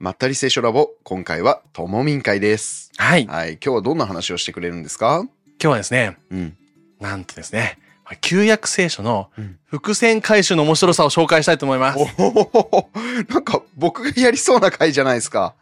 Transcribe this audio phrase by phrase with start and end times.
[0.00, 2.90] まったり聖書ラボ、今回はともみん会です。
[2.96, 3.24] はい。
[3.24, 5.26] 今はい、今日はどんな話をしてくれるんですか？
[5.58, 6.56] 日はですね、うん。
[7.00, 7.78] なんとですね、
[8.22, 11.98] 旧約聖書のうん伏線回収の面白さを紹介したいと思います。
[11.98, 12.90] おお
[13.28, 15.54] なんか僕がやりそうな回じゃないですか。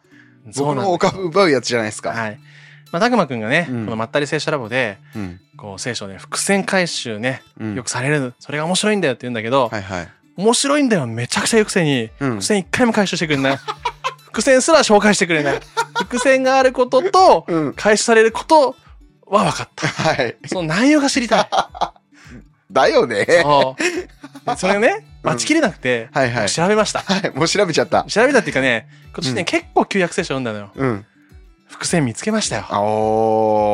[0.56, 2.10] 僕のおそうなんです株奪うやつじゃないですか。
[2.10, 2.38] はい。
[2.92, 5.40] まあ、たくまくんがね、うんこのまったり聖書ラボで、うん。
[5.56, 10.08] こう聖書ね、伏線回収ね、うんよくされる、それが面白いんだよって言うんだけど、はいはい。
[10.36, 13.58] 面白いんだよ、めちゃくちゃ言うくせに、うん伏線一回も回収してくれない。
[14.38, 15.60] 伏線すら紹介してくれない。
[15.98, 17.74] 伏線があることと、うん。
[17.74, 18.76] 回収されること
[19.26, 19.88] は分かった。
[19.88, 20.36] はい。
[20.46, 21.48] その内容が知りたい。
[22.70, 23.26] だよね。
[23.42, 23.82] そう。
[23.82, 26.50] でそれをね、待ちきれなくて、はいはい。
[26.50, 27.00] 調べました。
[27.00, 27.32] はい。
[27.34, 28.04] もう調べちゃった。
[28.04, 30.70] 調べたっていうかね、今年ね、うん結構旧約聖書読んだのよ。
[30.74, 31.06] うん。
[31.68, 32.62] 伏線見つけましたよ。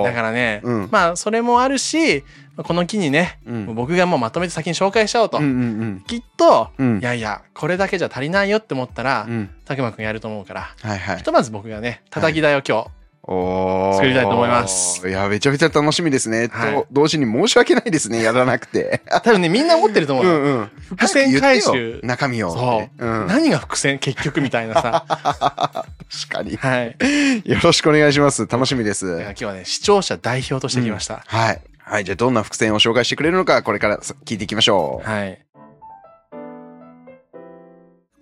[0.05, 2.25] だからね、うんまあそれもあるし、
[2.57, 5.39] まあこの機にね、うん僕がもうまとめて先に紹介しちゃおうと。
[5.39, 6.99] うんうんきっと、うん。
[6.99, 9.51] いやいや、これだけじゃ足りないよって思ったらう、ん。
[9.65, 11.23] たくまくんやると思うから、はいはいひ。
[11.25, 12.89] とまず僕がね、叩き台を今日、おー
[13.27, 16.49] 作りたいと思いますいや、めちゃめちゃ楽しみですね。
[16.53, 18.23] はいと、同時に申し訳ないですね。
[18.23, 19.01] やらなくて。
[19.23, 20.31] 多分ね、みんな思ってると思うの。
[20.31, 20.71] うんうん。
[20.97, 22.01] 伏線回収よ。
[22.03, 22.51] 中身を。
[22.51, 23.27] そううん。
[23.27, 23.99] 何が伏線？
[23.99, 25.05] 結局みたいなさ。
[25.09, 26.57] 確かに。
[26.57, 26.97] はい。
[27.45, 28.47] よろしくお願いします。
[28.47, 29.21] 楽しみです。
[29.23, 31.23] 今日はね、視聴者代表としてきました。
[31.27, 31.63] はい。
[31.79, 32.05] はい。
[32.05, 35.09] じゃあ、どんな伏線を紹介してくれるのか、これから聞いていきましょう。
[35.09, 35.39] はい。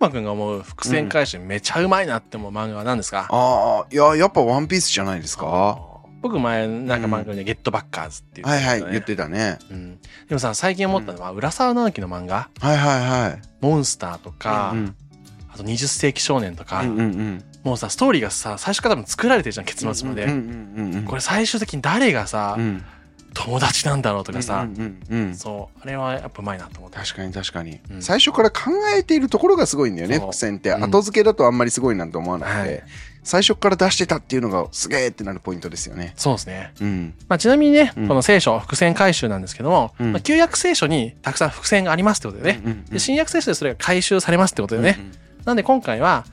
[0.09, 5.45] くまくんが思う伏線回収めちゃうまいなって思う漫画は何ですか、ああ、いや、やっぱワンピースじゃないですか？
[5.45, 9.59] は僕前なんか漫画でゲットバッカーズっていう、いはい、言ってたね。
[9.69, 13.41] うん、でもさ最近思ったのは、浦沢直樹の漫画はいはいはい。
[13.59, 14.95] 「モンスター」とか、うん
[15.53, 17.43] あと「20世紀少年」とか、うんうんうん。
[17.63, 21.03] もうさストーリーがさ最初から多分作られてるじゃん結末まで、うんうんうんうん。
[21.03, 22.83] これ最終的に誰がさ、うん、
[23.33, 25.27] 友達なんだろうとかさ、うんうんうん。
[25.27, 25.35] うん。
[25.35, 26.97] そうあれはやっぱうまいなと思って。
[26.97, 28.01] 確かに確かに、うん。
[28.01, 30.69] 最初から考えているところがすごいんだよね伏線って。
[30.69, 30.83] うん。
[30.83, 32.83] 後付けだとあんまりすごいなんて思わなくて、はい。
[33.23, 36.13] 最初から出してたっていうのがすげえってなるポイントですよね。
[36.17, 36.73] そうですね。
[36.81, 37.13] うん。
[37.29, 38.07] まあ、ちなみにね、うん。
[38.07, 40.11] この聖書伏線回収なんですけども、うん。
[40.11, 44.99] まあ、旧約聖書にたくさん伏線がありますってことでね、うんうんで新約聖書でそれが回収されますってことでね、
[45.45, 46.25] なんで今回は、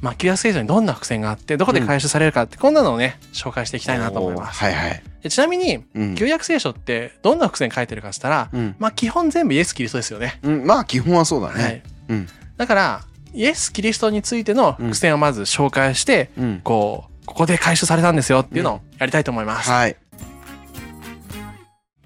[0.00, 6.14] まあ、旧約聖書にどんな伏線があってどこで回収されるかってこんなのをね紹介していきたいなと思います、はいはい、でちなみにうん。
[6.14, 8.76] 旧約聖書ってどんな伏線書いてるかって言ったら、うん。
[8.78, 12.28] まあ基本全部イエス・キリストですよね、うん、まあ基本はそうだね、はい、うん。
[12.56, 16.60] だからイエス・キリストについての伏線をまず紹介して、うん。
[16.64, 19.96] こうここで回収されたんですよっていうのをやりたいと思います、はい。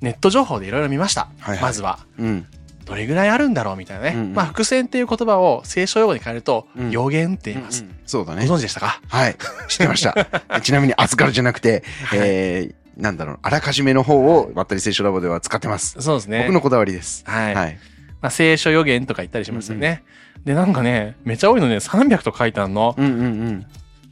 [0.00, 1.62] ネット情報でいろいろ見ました、はいはい。
[1.62, 2.00] まずは。
[2.18, 2.46] うん
[2.84, 4.12] どれぐらいあるんだろうみたいなね。
[4.14, 7.82] うんうんまあ、伏線っていう言葉を聖書用語に変えると、うん予言って言います。
[7.82, 9.00] うんうんそうだねご存知でしたか？
[9.08, 9.36] はい
[9.68, 10.14] 知ってました
[10.60, 16.40] ちなみに預かるじゃなくて、えー、なんだろうあらかじめの方をバッタリ聖書ラボでは使ってます、そうですね。
[16.46, 17.54] 僕のこだわりですはい。
[17.54, 17.78] はい
[18.20, 20.02] まあ、聖書予言とか言ったりしますよね。
[20.44, 22.94] で、なんかね、めちゃ多いのね、300と書いてあるの。
[22.96, 23.66] うんうん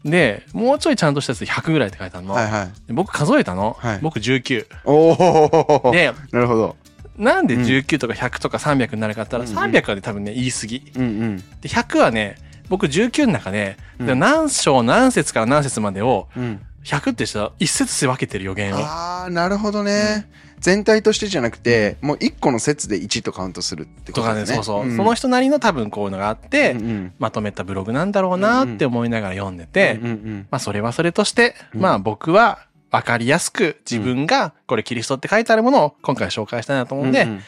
[0.05, 2.35] で、もうちょいちゃんとしたやつ100ぐらいって書いてあるの。
[2.35, 3.77] うんはいはいで僕数えたの。
[3.79, 4.67] はい僕19。
[4.85, 6.77] おおで、なるほど
[7.19, 7.63] なんでうん。
[7.63, 9.73] 19とか100とか300になるかって言ったら、うん。
[9.73, 10.93] うん300はね、多分ね、言い過ぎ。
[10.97, 11.37] うんうん。
[11.37, 12.37] で、100はね、
[12.69, 14.07] 僕19の中で、うん。
[14.07, 16.61] で何章何節から何節までを、うん。
[16.85, 18.79] 100ってしたら一節で分けてる予言を。
[18.79, 20.29] ああなるほどね、
[20.59, 24.97] 全体としてじゃなくてもう一個の説で1とカウントするってこととかね、ですねそうそう、ん。
[24.97, 27.13] その人なりの多分こういうのがあって、うんうん。
[27.19, 30.47] まとめたブログなんだろうなって思いながら読んでて、うんうん。
[30.51, 31.81] まあそれはそれとして、うん。
[31.81, 37.41] まあ僕は分かりやすく自分がこれキリストって書いてあるものを今回紹介したいなと思うんで、うんうん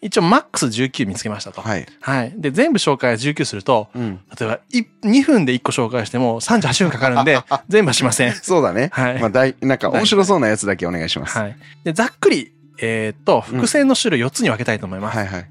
[0.00, 1.60] 一応マックス19見つけましたと。
[1.60, 1.84] はい。
[2.00, 8.32] はい、で、全部紹介19すると、うん、例えばい2分で1個紹介しても38分かかるんで、 全部はしません。
[8.32, 11.56] そうだね、はいまあだいなんか面白そうなやつだけお願いしますはい。
[11.82, 15.18] で、ざっくり、えーっと、伏線の種類4つに分けたいと思います。
[15.18, 15.50] はいはい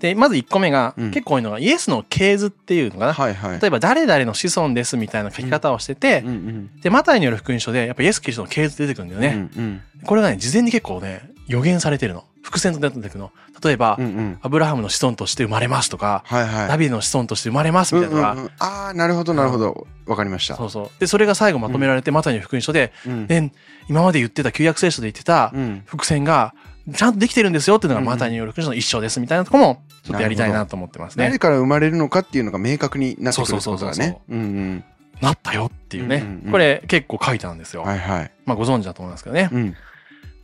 [0.00, 1.10] で、まず1個目が、うん。
[1.10, 3.12] 結構多いのが、イエスの系図っていうのかな。
[3.14, 3.60] はいはい。
[3.60, 6.28] 例えば誰々の子孫ですみたいな書き方をしてて、うん。
[6.28, 9.48] うんで、マタイによる福音書で、やっぱイエス・キリストの系図出てくるんだよね。
[9.56, 9.82] うんうん。
[10.04, 12.24] これがね、事前に結構ね、予言されてるの。
[12.42, 13.32] 伏線と出てくるの。
[13.64, 14.38] 例えば、うんうん。
[14.40, 16.68] アブラハムの子孫として生まれますとか、はいはい。
[16.68, 18.50] ダビデの子孫として生まれますみたいなのが、うんうんうん。
[18.58, 19.86] ああなるほどなるほど。
[20.06, 20.56] わかりました。
[20.56, 20.90] そうそう。
[21.00, 23.26] で、それが最後まとめられて、マタイの福音書で、うん。
[23.26, 23.50] で、
[23.88, 25.82] 今まで言ってた旧約聖書で言ってたうん。
[25.86, 26.54] 伏線が、
[26.94, 28.06] ちゃんとできてるんですよっていうのがうん。
[28.06, 31.24] マタイによる福音書の一章ですみたいなとこも、ちょっとやりたいなと思ってますね。
[31.24, 31.38] 誰。
[31.38, 34.20] から生まれるのかっていうのが明確になってくるってことだね。
[34.28, 34.84] うんうん。
[35.20, 36.16] なったよっていうね。
[36.16, 37.82] うんうんうんこれ結構書いてあるんですよ。
[37.82, 38.30] はいはい。
[38.44, 39.48] まあご存知だと思いますけどね。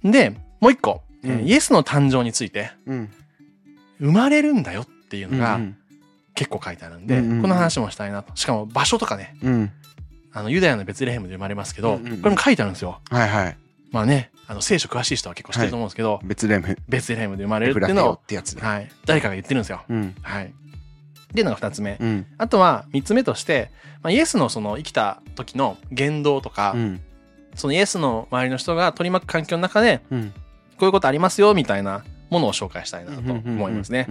[0.02, 0.10] うん。
[0.10, 0.30] で、
[0.60, 3.10] もう一個、えーうんイエスの誕生について、うん。
[4.00, 5.76] 生まれるんだよっていうのがうん
[6.34, 7.42] 結構書いてあるんで、うんうんうん。
[7.42, 8.34] この話もしたいなと。
[8.36, 9.70] しかも場所とかね、うん。
[10.32, 13.00] あの、ユダヤのベツレヘムで生まれますけど、これも書いてあるんですよ。
[13.10, 13.56] はいはい。
[13.90, 19.82] まあね、あの、聖書詳しい人は結構知ってると思うんですけど、別レムベツレヘムで生まれるっていうのをっ、てやつねはい、誰かが言ってるんですよ。
[19.88, 20.46] うんはい。
[20.46, 20.48] っ
[21.34, 21.96] ていうのが2つ目。
[21.98, 22.26] うん。
[22.36, 23.70] あとは3つ目として、
[24.02, 27.00] まあ、イエスのその生きた時の言動とか、うん。
[27.54, 30.34] そのイエスの周りの人が取り巻く環境の中で、うん。
[30.76, 34.06] こういうことありますよみたいなものを紹介したいなと思いますね。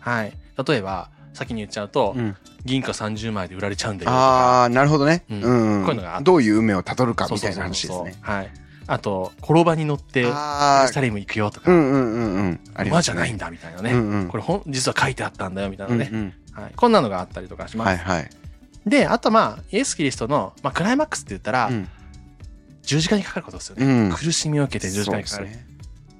[0.00, 0.34] はい。
[0.68, 4.62] 例えば、先に言っちゃうと、うんうん銀貨30枚で売られちゃうんだよとか。
[4.62, 5.24] ああ、なるほどね。
[5.30, 5.84] ううんん。
[5.84, 8.16] こういうのがどういう運命をたどるかみたいな話ですね。
[8.20, 8.50] はい。
[8.88, 12.60] あと、転ばに乗って、エあルサレム行くよとあ、か、うんうんうんうん。
[12.74, 13.92] あり馬じゃないんだみたいなね。
[13.92, 16.10] うんうんこれほん、実は書いてあったんだよみたいなね。
[16.12, 16.72] うんはい。
[16.74, 17.88] こんなのがあったりとかしうんます。
[18.04, 18.30] はいはい。
[18.86, 21.88] で、あとまあ、イエス・キリストの、まあ、クライマックスって言ったら、うん
[22.82, 23.84] 十字架にかかることですよね。
[23.84, 25.48] うん苦しみを受けて十字架にかかる。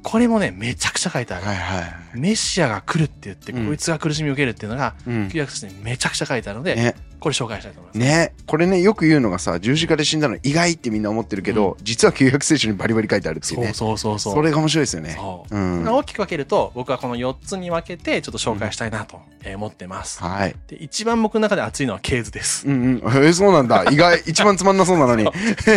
[0.02, 1.46] これもね、めちゃくちゃ書いてある。
[1.46, 2.18] はいはい。
[2.18, 7.98] メシアが来るって言って、うんこいつが苦しみを受けるっていうのが、うん旧約聖書にめちゃくちゃ書いてあるので、ね、これ紹介したいと思います。
[7.98, 13.72] ね、これね、よく言うのがさ、十字架で死んだの意外ってみんな思ってるけど、実は旧約聖書にバリバリ書いてあるっていうね。
[13.72, 14.34] そうそうそうそう。
[14.34, 15.14] それが面白いですよね。
[15.16, 15.56] そう。
[15.56, 15.84] うん。
[15.88, 20.22] 大きく分けると、僕はこの4つに分けて、ちょっと紹介したいなとえー思ってます。
[20.22, 20.54] はい。
[20.68, 22.66] で、一番僕の中で熱いのはケーズです。
[22.66, 22.96] うんうん。
[22.98, 23.84] えーそうなんだ。
[23.90, 25.24] 意外、一番つまんなそうなのに。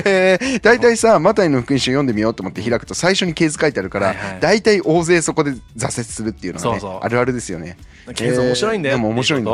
[0.62, 7.78] 大体さ、マタイの福音書読んでみようと思って開くと、最初にケーズ書いてあるからはいはい、大体大勢そこで挫折するっていうのがねそうそう、あるあるですよね。
[8.16, 9.52] 系図面白いんだよでも面白いんだ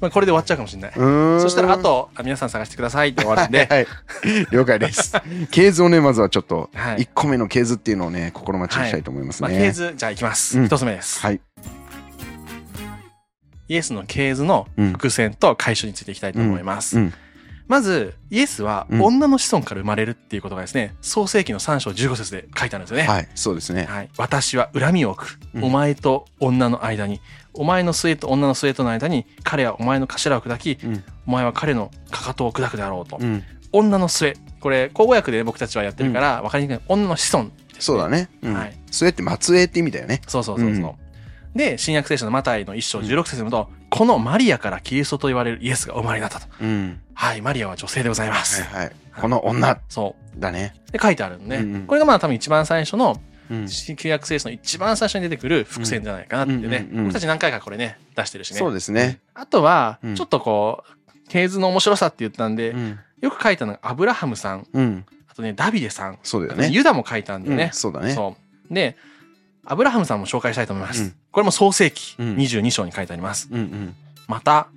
[0.00, 0.92] まあ、これで終わっちゃうかもしれない。
[0.94, 1.40] うーん。
[1.40, 3.86] そしたら、あと、あ皆さん探してくださいって 終わるんで、はい。
[4.52, 5.12] 了解です。
[5.50, 9.58] 系図をね、まずはちょっと、はい1個目の系図っていうのをね、心待ちにしたいと思いますまあ、ね。
[9.58, 10.58] 系図、じゃあいきます。
[10.58, 11.20] うん一つ目です。
[11.20, 11.40] はい。
[13.68, 16.98] イエスの系図の伏線と回収についていきたいと思います。
[16.98, 17.14] うん。
[17.66, 23.02] まず、イエスはうん女の子孫から生まれるっていうことがですね、創世記の3章15節で書いてあるんですよね。
[23.06, 23.28] はい。
[23.34, 23.84] そうですね。
[23.84, 24.08] はい。
[24.16, 25.38] 私は恨みを置く。
[25.54, 27.20] うんお前と女の間に。
[27.58, 31.04] お前の末と女の末との間に、彼はお前の頭を砕き、うん。
[31.26, 33.18] お前は彼のかかとを砕くであろうと。
[33.20, 33.42] うん。
[33.72, 34.36] 女の末。
[34.60, 36.80] これ、口語訳で僕たちはやってるから、分かりにくい。
[36.88, 38.28] 女の子孫そうだね。
[38.42, 38.78] うんはい。
[38.90, 40.22] それって末裔って意味だよね。
[40.26, 40.84] そうそうそうそう。
[40.84, 41.08] うん
[41.54, 46.46] で、新約聖書のマタイの一章16節にもと、このマリアからキリストと言われるイエスがお生まれになったと。
[46.60, 47.00] うん。
[47.14, 48.62] はい、マリアは女性でございます。
[48.62, 48.92] はいはい。
[49.20, 50.74] この女そだね。
[50.90, 50.92] う。
[50.92, 51.56] で、書いてあるのね。
[51.56, 53.20] うんうんこれがまあ多分一番最初の、うん。
[53.96, 56.88] 旧約聖書の一番最初に出てくる伏線じゃないかなってね。
[56.92, 58.58] 僕たち何回かこれね、出してるしね。
[58.58, 59.20] そうですね。
[59.34, 62.98] あとはうん、ちょっとこう、ケーズの面白さって言ったんで、うん。
[63.20, 65.04] よく書いたのがアブラハムさん、うん。
[65.30, 66.68] あとね、ダビデさん、そうだよね。
[66.68, 67.72] ユダも書いたんだよねうん。
[67.72, 68.12] そうだね。
[68.14, 68.36] そ
[68.70, 68.74] う。
[68.74, 68.96] で、
[69.64, 71.02] アブラハムさんも紹介したいと思います。
[71.02, 73.48] うんこれも創世記うん22章に書いてあります。
[74.26, 74.68] また、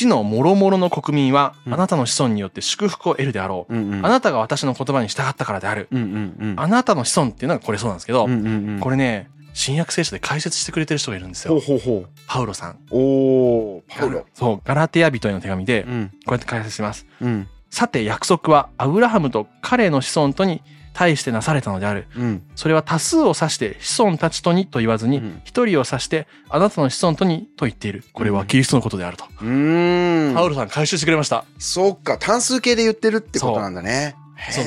[0.00, 3.74] 地の諸々の国民は、うんあなたの子孫によって祝福を得るであろう。
[3.74, 4.06] うんうん。
[4.06, 5.88] あなたが私の言葉に従ったからである。
[5.90, 6.04] うんう
[6.44, 6.60] んうん。
[6.60, 8.80] あなたの子孫っていうのがこれそうなんですけど、うんうんうん。
[8.80, 11.64] これね、新約聖書で解説してくれてる人がいるんですほうよ。
[11.64, 12.70] ほうほパウロさん。
[12.70, 12.76] う。
[12.90, 14.24] おー、パウロ。
[14.34, 16.00] そう、ガラテヤ人への手紙で、こうん。
[16.28, 17.06] うやって解説します。
[17.20, 17.48] うん。
[17.70, 20.60] さて約束はアブラハムと彼の子孫とに
[20.92, 22.06] 対してなされたのである。
[22.16, 22.42] うん。
[22.54, 28.04] それは多数を指して子孫たちとにと言わずにうん、一人を指してあなたの子孫とにと言っている。
[28.12, 29.24] これはキリストのことであると。
[29.42, 30.34] うーん。
[30.34, 31.44] パウロさん回収してくれました。
[31.58, 34.14] そうか、単数形で言ってるってことなんだね。
[34.50, 34.64] そう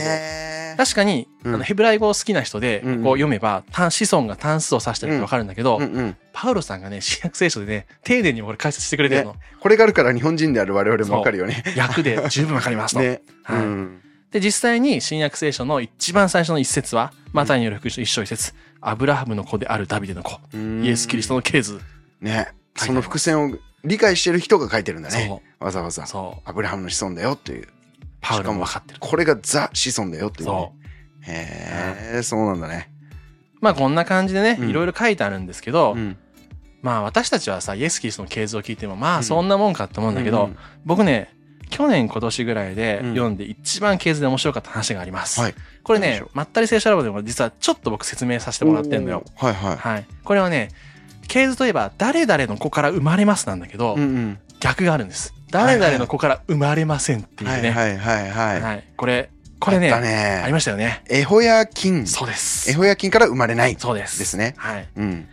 [0.78, 5.80] 確かに、うんあのヘブライ語好きな人で、こう読めば、単子孫が単数を指してるってわかるんだけど。
[6.32, 9.36] パウロさんがね、新約聖書でね、丁寧にこれ解説してくれてるの。
[9.60, 11.64] これがあるから日本人である我々もわかるよね。
[11.78, 13.02] 訳で十分わかりますと。
[13.04, 13.22] ね。
[13.50, 14.00] うはいん。
[14.34, 20.40] で、実際に新約聖書の一番最初の一節は、マタイによる福音書一章一節、アブラハムの子であるダビデの子、
[20.82, 21.80] イエス・キリストの系図。
[22.20, 22.48] ね。
[22.76, 25.28] その伏線を理解してる人が書いてるんだね。
[25.60, 26.08] そわざわざう。。
[26.08, 26.50] そう。
[26.50, 27.68] アブラハムの子孫だよっていう。
[28.22, 29.00] パウロも分かってる。
[29.00, 30.56] これがザ子孫だよっていうね。
[30.56, 31.32] そう。
[31.32, 32.90] へえ、そうなんだね。
[33.62, 36.18] まあこんな感じでね、うんいろいろ書いてあるんですけど、うん。
[36.82, 41.30] まあ私たちはさ、イエス・キリストの系図を聞いても、まうんあそんなもんかって思うんだけど、うん僕ね、
[41.74, 45.42] 去年今年ぐらいでうん読んで一番系図で面白かった話があります。
[45.42, 45.56] はい。
[45.82, 49.24] これねまったり聖書ラボでも実はちょっと僕説明させてもらってんのよ。
[49.36, 49.78] はいはい。
[49.78, 50.06] はい。
[50.24, 50.70] これはね、
[51.28, 54.40] 系図といえば誰々の子から生まれますなんだけど、うんうん。
[54.60, 55.34] 逆があるんです。
[55.50, 57.72] 誰々の子から生まれませんっていうね。
[57.72, 58.62] はいはいはいはい。
[58.62, 61.04] はいこれ、これね、あねりましたよね。
[61.10, 62.06] エホヤ金。
[62.06, 62.70] そうです。
[62.70, 63.76] エホヤ金から生まれない。
[63.80, 64.20] そうです。
[64.20, 64.54] ですね。
[64.58, 64.88] はい。
[64.96, 65.28] うん。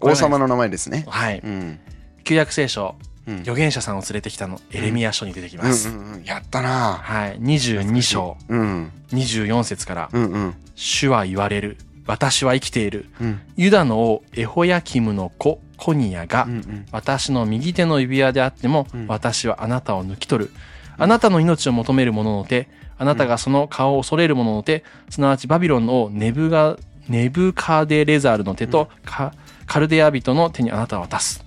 [0.00, 1.04] 王様の名前ですね。
[1.08, 1.40] はい。
[1.44, 1.78] うん。
[2.24, 3.15] 旧約聖書、うん。
[3.26, 5.88] 預言者さんを連れてきたの、エレミア書に出てきます。
[5.88, 6.24] うんうんうん。
[6.24, 7.40] やったなはい。
[7.40, 8.92] 22章、うん。
[9.12, 10.54] 24節から、うんうん。
[10.74, 11.76] 主は言われる。
[12.06, 13.10] 私は生きている。
[13.20, 13.40] うん。
[13.56, 16.86] ユダの王エホヤキムの子コニアが、うんうん。
[16.92, 20.50] 私の右手の指輪であっても、うん私はあなたを抜き取る。
[20.98, 22.68] あなたの命を求める者の手、
[22.98, 26.78] あなたがその顔を恐れる者の手、すなわちバビロンの王ネブガ、
[27.08, 29.34] ネブカデレザールの手と、カ
[29.66, 31.44] カルデア人の手にあなたを渡す。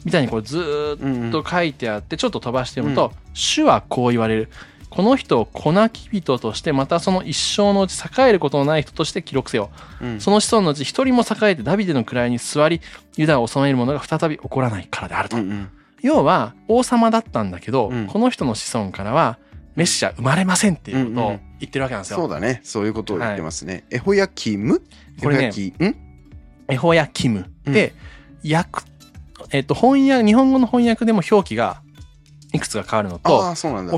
[0.00, 0.06] うん。
[0.06, 1.30] みたいにこれずーっうんうん。
[1.30, 4.48] と書いてあって、ちょっと飛ばして読むと、主はこう言われる。
[4.90, 9.70] この人を子なき人として、またその一生のうち栄えることのない人として記録せよ。
[10.00, 12.80] うんその子孫のうち一人も栄えてダビデの位に座り、
[13.16, 15.36] ユダを治める者が再び起こらないからであると。
[15.36, 15.68] うんうん。
[16.02, 19.38] 要は王様だったんだけど、うんこの人の子孫からは
[19.76, 22.16] メシア生まれませんっていうことをうんうん言ってるわけなんですよ。
[22.16, 22.60] そうだね。
[22.64, 23.84] そういうことを言ってますね。
[23.90, 24.82] エホヤキム？
[25.22, 25.96] これねエホヤキん？
[26.68, 27.92] エホヤキムで、
[28.42, 28.89] 訳
[29.50, 31.82] えっと翻訳日本語の翻訳でも表記が
[32.52, 33.38] いくつか変わるのあと。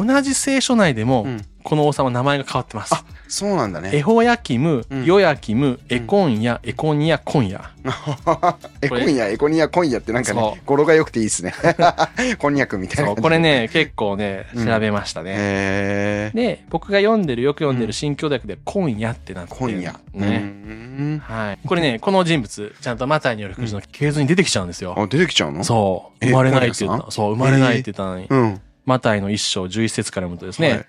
[0.05, 2.95] 同じ聖書内でもうんこの王様名前が変わってます。
[2.95, 4.03] あそうなんだエね。
[4.03, 7.71] ホヤキム、うんヨヤキム、エコンヤ、エコニヤ、コンヤ。
[8.83, 11.55] エコンヤ、エコニア、 コンヤってなんかそね、語呂が良くていいですね。
[12.39, 13.15] こんにゃくみたいな。
[13.17, 13.39] これ。
[13.39, 16.31] ね、結構ね、うん調べましたね。
[16.35, 19.57] で、僕が読んでる、よく読んでうんる新教大学で、コンヤってなってる。
[19.57, 19.99] コンヤ。
[20.15, 20.37] うね。
[20.37, 21.59] んはい。
[21.67, 24.95] これね、この人物、ちゃんとマタイによる福音書の系図に出てきちゃうんですよ。
[24.99, 25.65] あ、出てきちゃうの？
[25.65, 26.19] そう。
[26.21, 27.11] え生まれないって言った。
[27.11, 28.27] そう、生まれないって言ったのに。
[28.29, 28.61] うん。
[28.85, 30.87] マタイの一章11節から読むとですね、はい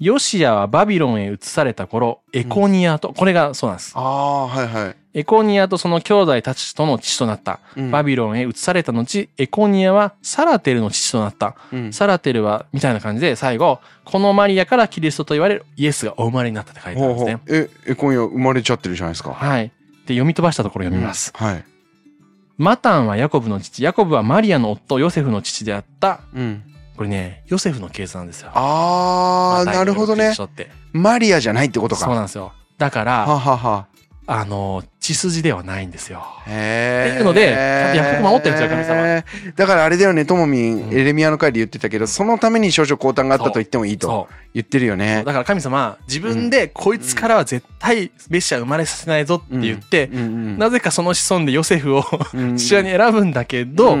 [0.00, 3.92] ヨシアはバビロンへ移された頃、エコニアと、これがそうなんです。
[3.94, 4.96] ああ、はいはい。
[5.14, 7.60] エコニアとその兄弟たちとの父となった。
[7.76, 11.54] うんバビロンへ移された後、エコニアはサラテルの父となった。
[11.72, 17.40] うんサラテルは、みたいな感じで最後、このマリアからキリストと言われるイエスがお生まれになったって書いてあるんですね。
[17.46, 19.32] え、え、今夜生まれちゃってるじゃないですか。
[19.32, 19.70] はい。
[20.06, 21.32] で、読み飛ばしたところ読みます。
[21.34, 21.64] はい。
[22.56, 26.20] マタンはヤコブの父、ヤコブはマリアの夫、ヨセフの父であった。
[26.34, 26.62] うん。
[26.96, 28.50] これね、ヨセフの系図なんですよ。
[28.54, 30.34] ああ、マタイのなるほどね
[30.92, 32.04] マリアじゃないってことか。
[32.04, 32.52] そうなんですよ。
[32.78, 33.86] だから、ははは。
[34.26, 36.24] あの、血筋ではないんですよ。
[36.46, 37.10] へえ。
[37.10, 39.24] っていうのでちゃんと約束守ってるんですよ神様
[39.54, 44.28] だからあれだよね、ともみん、うんエレミアの回で言ってたけど、そのために少々交換があったと言ってもいいと。
[44.54, 45.24] 言ってるよね。
[45.26, 53.98] だから神様、自分でこいつからは絶対メシア生まれさせないぞって言って、なぜかその子孫でヨセフをうん 父親に選ぶんだけど、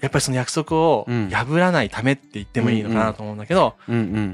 [0.00, 3.74] やっぱりその約束をうん破らないためって言ってもいいのかなと思うんだけど、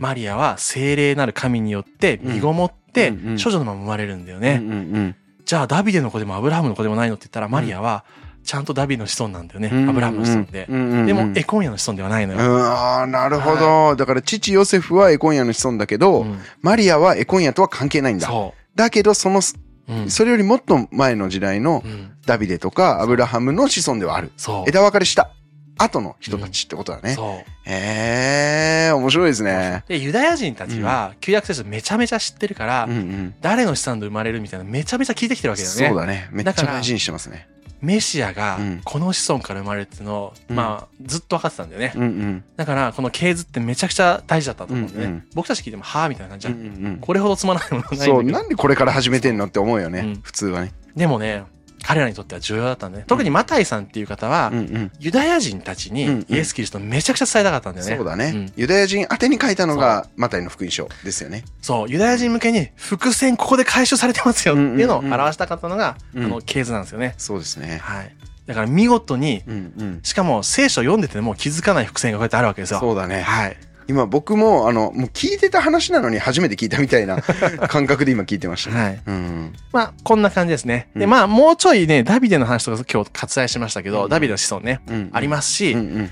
[0.00, 5.16] マリアは精霊なる神によって身ごもって処女のまま生まれるんだようんね。
[5.44, 8.04] じゃあダビデの子でもアブラハムの子でもないのって言ったらマリアは
[8.44, 9.70] ちゃんとダビデの子孫なんだよね。
[9.72, 10.66] うんアブラハムの子孫で。
[10.66, 12.58] でもエコンヤの子孫ではないのうよ。
[12.58, 13.96] んああ、なるほど。
[13.96, 18.26] だから父ヨセフはエコンヤの子孫だけど、うんマリアはエコンヤとは関係ないんだ。
[18.28, 19.42] そだけど、その、う。
[19.88, 24.32] うんそれよりもっと前の時代のうんダビデとかアブラハムの子孫ではある。
[24.36, 24.68] そう。
[24.68, 25.30] 枝分かれした
[25.78, 27.14] 後の人たちってことだね。
[27.14, 27.44] そう。
[27.68, 29.84] へえ、面白いですね。
[29.88, 33.34] で、ユダヤ人たちは、旧約聖書めちゃめちゃ知ってるから、うんうん。
[33.40, 35.88] 誰の子孫で生まれるみたいなめちゃめちゃ聞いてきてるわけだよね。
[35.88, 36.28] そうだね。
[36.32, 37.48] めっちゃ大事にしてますね。
[37.82, 41.92] メシアがうんこの子孫から生まれるっていうのを、うんまあ、ずっと分かってたんだよね。
[41.94, 42.44] うんうん。
[42.56, 45.04] だから、この系図ってめちゃくちゃ大事だったと思うんだよね。
[45.06, 46.60] うんうん僕たち聞いても、はぁみたいな感じじゃん。
[46.60, 48.30] うんうんこれほどつまらないものないそう、ど。
[48.30, 50.00] なんでこれから始めてんのって思うよね。
[50.00, 50.72] うん普通はね。
[50.96, 51.44] でもね、
[51.82, 53.04] 彼らにとっては重要だったんだね。
[53.06, 54.92] 特にマタイさんっていう方は、うんうん。
[54.98, 57.96] ユダヤ人たちにうんうんイエス・キリストをめちゃくちゃ伝えたかったんだよね。
[57.96, 58.52] そうだねん。
[58.56, 61.44] ユダヤ人宛てに書いたのがマタイの福音書ですよね。
[61.62, 67.14] そう、ユダヤ人向けに伏線ここで回収されてますよっていうのを表したかったのが、うんあの、系図なんですよね。
[67.18, 67.78] そうですね。
[67.82, 68.14] はい。
[68.46, 70.00] だから見事に、うんうん。
[70.02, 72.80] しかも聖書を読んでても気づかない伏線がこうやってあるわけですよ。
[72.80, 73.22] そうだね。
[73.22, 73.56] はい。
[73.88, 77.22] 今僕も、あの、もう聞いてた話なのに初めて聞いたみたいな
[77.68, 78.82] 感覚で今聞いてましたね。
[78.82, 79.02] はい。
[79.06, 79.52] うん。
[79.72, 80.88] まあ、こんな感じですね。
[80.96, 85.10] で、うんまあ、もうちょいね、ダビデの話とか今日割愛しましたけど、うんダビデの子孫ね、うん。
[85.12, 86.10] ありますし、うんうん。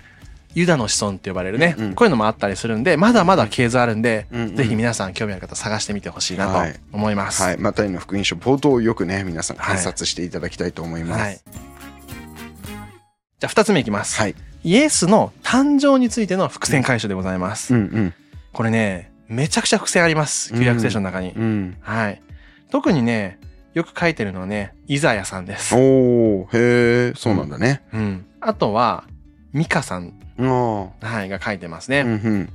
[0.55, 7.43] ユダの子孫って呼ばれるね、うんこういうのもあったりするんで、まだまだ系図あるんで、うんうんぜひ皆さん興味ある方探してみてほしいなとはい思います。
[7.43, 7.59] はい。
[7.59, 11.21] マタイの福音書冒頭をよくね、皆さん観察していただきたいと思います。
[11.21, 11.41] はい。
[13.41, 14.17] じゃあ、二つ目いきます。
[14.17, 14.35] はい。
[14.65, 17.75] イエスの誕生についての伏線回収でございます。
[17.75, 18.15] うんうん。
[18.53, 20.53] これね、めちゃくちゃ伏線あります。
[20.55, 21.33] 旧約聖書の中に。
[21.33, 21.77] うん。
[21.81, 22.23] はい。
[22.71, 23.39] 特にね、
[23.75, 25.75] よく書いてるのはね、イザヤさんです。
[25.75, 27.83] おー、へえ、そうなんだね。
[27.93, 28.27] うん。
[28.41, 29.05] あとは、
[29.53, 30.43] ミカさん、あ
[31.01, 32.01] はい、が書いてますあ。
[32.01, 32.49] うんね。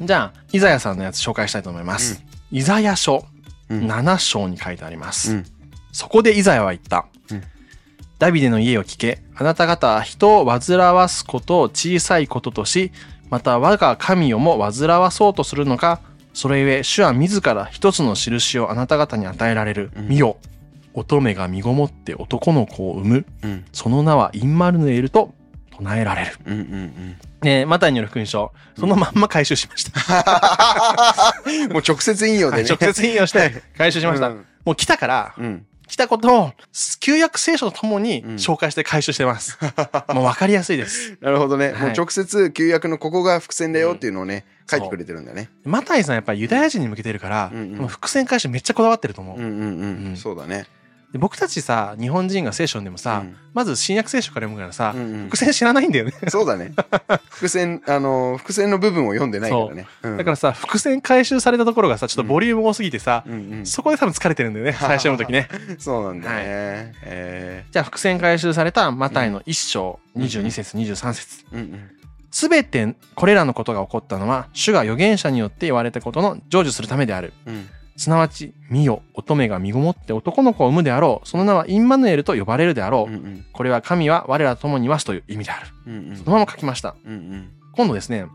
[0.00, 0.06] うん。
[0.06, 2.22] じゃあ、イザヤさんのやつ紹介したいと思います。
[2.52, 3.24] イザヤ書
[3.68, 5.32] うん7章に書いてあります。
[5.32, 5.44] うん
[5.92, 7.06] そこでイザヤは言った。
[8.16, 9.22] うんダビデの家を聞け。
[9.34, 12.92] あなた方は人を煩わすことを小さいこととし、
[13.28, 16.00] また我が神をも煩わそうとするのか、
[16.32, 19.90] それゆえ主は自ら一つの印をあなた方に与えられる。
[19.96, 20.38] うん見よ。
[20.94, 23.26] 乙女が身ごもって男の子を産む。
[23.42, 23.64] うん。
[23.72, 25.34] その名はインマルヌエルと
[25.70, 26.38] 唱えられる。
[26.46, 27.16] うんうんうん。
[27.42, 31.34] ねマタイによる福音書、そのまんま回収しました。
[31.70, 32.62] もう直接引用でね。
[32.62, 34.28] は い直接引用して回収しました。
[34.28, 35.66] うんもう来たから、うん。
[35.88, 36.52] 来たことを
[37.00, 39.58] 旧約聖書とともにうん紹介して回収してます。
[40.12, 41.16] もう分かりやすいです。
[41.20, 41.72] なるほどね。
[41.72, 45.48] はいもう直接旧約のここが伏線だよっていうのをね、書いてくれてるんだね。
[45.64, 49.38] マタイさんやっぱりユダヤ人に向けてるから、うんうん伏線回収めっちゃこだわってると思う。
[49.38, 49.64] うんうんうう
[50.10, 50.16] んん。
[50.16, 50.66] そうだね。
[51.12, 56.12] で僕たちさ、日本人が聖書でもさ、うんまず新約聖書から読むからさ、うんうん伏線知らないんだよね。
[56.28, 56.72] そうだね。
[57.30, 59.86] 伏線、あの、伏線の部分を読んでないからね。
[60.02, 65.48] うんだからさ、伏線回収されたところがさ、ちょっとボリューム多すぎてさ、うんうんそこで多分疲れてるんだよね、 最初の時ね。
[65.78, 66.92] そうなんだね。
[67.02, 71.90] えじゃあ伏線回収されたマタイの1章22節23節ーうんうん
[72.30, 77.32] すべてこれらのことが起こったのは、主が預言者によって言われたことの成就するためである。
[77.46, 81.28] うんすなわち、見よ、乙女が身ごもって男の子を産むであろう。
[81.28, 83.12] その名はインマヌエルと呼ばれるであろう。
[83.12, 85.66] うんうんこれは神は我らと共にいますという意味である。
[85.86, 86.94] うんうんそのまま書きました。
[87.06, 88.26] うんうん今度ですね、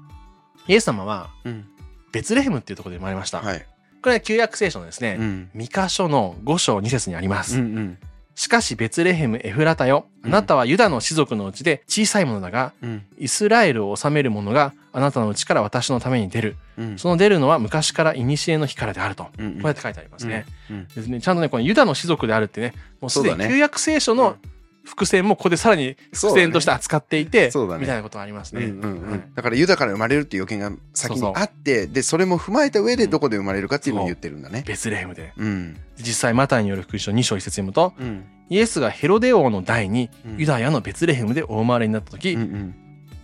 [0.68, 1.66] イエス様はうん
[2.12, 3.40] ベツレヘムっていうところで生まれました。
[3.40, 3.66] はい
[4.02, 7.60] これは旧約聖書のですね、うんミカ書の5章2節にあります。
[7.60, 7.98] うんうん
[8.34, 10.08] しかしベツレヘムエフラタよ。
[10.24, 16.56] あなたはユダの氏族のうちで小さいものだが、うんイスラエルを治める者があなたのうちから私のために出る。
[16.82, 16.98] うん。
[16.98, 18.26] その出るのは昔から古
[18.58, 19.24] の日からであると。
[19.24, 20.46] こうやって書いてありますね。
[20.70, 21.22] うんですね。
[21.22, 24.38] ちゃんとね、このユダの氏族であるってね、もうすでに旧約聖書の
[24.84, 27.82] 伏線もここでさらに伏線として扱っていて、そうだね。
[27.82, 28.66] みたいなことがありますね。
[28.66, 29.20] うんうんうはい。
[29.20, 34.64] んだからユダから生まれるっていう予見が先にあってでそれも踏まえた上でどこで生まれるかっていうのを言ってるんだね。
[34.66, 35.34] ベツレヘムで。
[35.38, 35.78] うん。
[35.98, 38.26] 実際マタイによる福音書2章1節読むと、うん。
[38.50, 40.38] イエスがヘロデ王の代にうん。
[40.38, 42.76] ユダヤのベツレヘムでお生まれになった時、っうんうん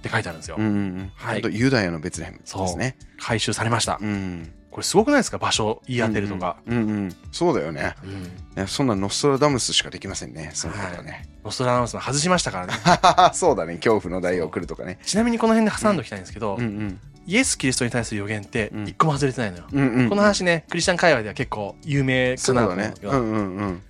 [0.08, 0.56] て書いてあるんですよ。
[0.58, 1.42] うんうんはい。
[1.52, 2.98] ユダヤのベツレヘムですね。
[3.20, 3.98] 回収されました。
[4.02, 4.54] うん。
[4.72, 5.38] これすごくないですか？
[5.40, 6.58] 場所言い当てるとか。
[6.68, 7.16] うんうんうん。
[7.32, 7.96] そうだよね。
[8.04, 8.24] うん。
[8.56, 10.52] ねそんなノストラダムスしかできませんね。
[10.54, 11.28] そのことはね。
[11.44, 12.74] ノストラダムスの外しましたからね。
[13.34, 13.76] そうだね。
[13.78, 15.00] 恐怖の大王来るとかね。
[15.04, 16.62] ちなみにこの辺で挟んでおきたいんですけど、うん。
[16.62, 17.00] うん
[17.30, 18.88] イエス・キリストに対する予言ってうん。
[18.88, 19.66] 一個も外れてないのよ。
[19.70, 23.18] うんうんこの話ね、クリスチャン界隈では結構有名かなと思うんだけど、ね。
[23.18, 23.82] うんうんうん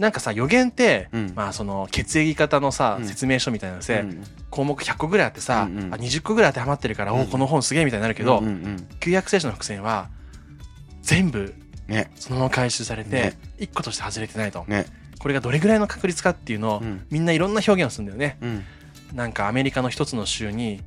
[0.00, 1.32] なんかさ、予言って、うん。
[1.36, 3.06] まあその血液型のさ、うん。
[3.06, 5.94] 説明書みたいなので、うん項目100個ぐらいあってさ、うんうん。
[5.94, 7.20] あ20個ぐらい当てはまってるから、うん。
[7.20, 10.08] おこの本すげえみたいになるけど、うんうん旧約聖書の伏線は
[11.02, 11.54] 全部
[11.86, 12.10] ね。
[12.14, 13.38] そのまま回収されてね。
[13.58, 14.86] 1個として外れてないと、ね。
[15.18, 17.06] これがどれぐらいの確率かっていうのを、うん。
[17.10, 18.38] みんないろんな表現をするんだよね。
[18.40, 18.64] うん。
[19.12, 20.80] なんかアメリカの一つの州に、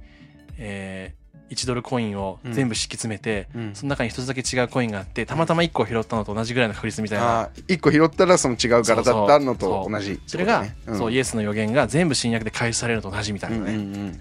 [0.57, 3.75] えー1ドルコインを全部敷き詰めて、うん。
[3.75, 7.41] その中に一つだけ違うコインがあってたまたま1個拾ったのと同じぐらいの確率みたいな。
[7.41, 10.97] あー一個拾ったらその違う柄だったのと同じそれが、うん。
[10.97, 14.09] そうイエスの予言が全部新約で回収されるのと同じみたいなね、うんうんうん。
[14.13, 14.17] へ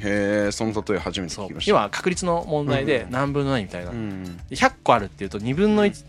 [0.48, 1.70] えその例え初めて聞きました。
[1.70, 6.04] 要は確率の問題でうん何分の何みたいな、うんで100個あるっていうと2分の 1,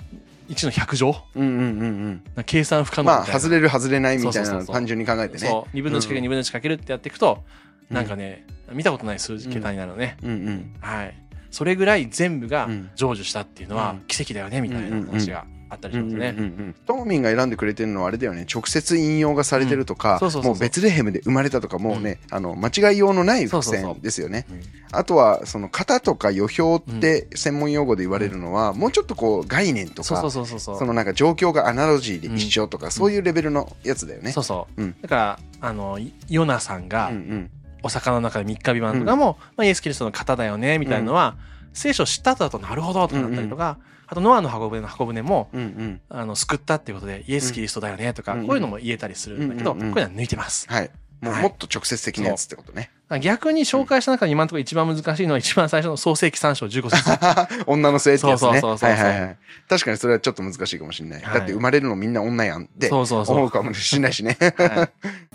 [0.50, 1.64] 1の100乗うんうんうんう
[2.10, 2.24] ん。
[2.36, 3.32] な計算不可能みたいな。
[3.34, 5.48] まあ外れる外れないみたいな単純に考えてね。
[5.48, 5.76] そう。
[5.78, 10.76] 2分の1かける2分の1かけるってやっていくと、うんなんかね見たことない数字桁になるのね、うんうん。
[10.82, 11.16] はい。
[11.52, 12.90] それぐらい全部がうん。
[12.96, 14.00] 成就したっていうのはうん。
[14.08, 18.46] 奇跡だよねみたいな話があったりしますね、うんうんうんトーミンが選んでくれてるのはあれだよね。
[18.54, 23.94] 直接引用がされてるとかもうベツレヘムで生まれたとかもうね、あの間違いようのない伏そうそうそう。
[23.94, 24.46] 線ですよね。
[24.52, 24.62] うん。
[24.92, 34.32] あとはその型とか予表って専門用語で言われるのは、もうちょっとこう概念とかそのなんか状況がアナロジーで一緒とか、そういうレベルのやつだよね。
[34.32, 34.96] そうそう、うん。
[35.02, 35.98] だからあの
[36.30, 37.52] ヨナさんがうんうん
[37.84, 41.36] お魚の中で三日三晩とかも、まあ、イエス・キリストの型だよねみたいなのは、
[41.74, 43.22] 聖書を知った後だとなるほどとか。
[43.22, 46.02] なったりとか、あとノアの箱舟の箱舟もうんうん。
[46.10, 49.94] あの救ったっていうことでイエス・キリストだよねとか、うんこういうのも言えたりするんだけど、うんうんうん。
[49.94, 50.68] こういうのは抜いてます。
[50.70, 50.92] はい。
[51.22, 51.44] もうはい。
[51.44, 52.92] もっと直接的なやつってことね。
[53.22, 57.64] 逆に紹介した中で今のところ一番難しいのは一番最初の創世記3章15節。
[57.68, 58.48] 女の末ってやつね。
[58.48, 59.38] そうそうそうそうはいはいはい。
[59.70, 61.22] 確かにそれはちょっと難しいかもしれない。
[61.22, 63.38] はいだって生まれるのみんな女やんってそうそうそう。
[63.38, 64.38] 思うかもしれないしね。
[64.40, 65.33] はい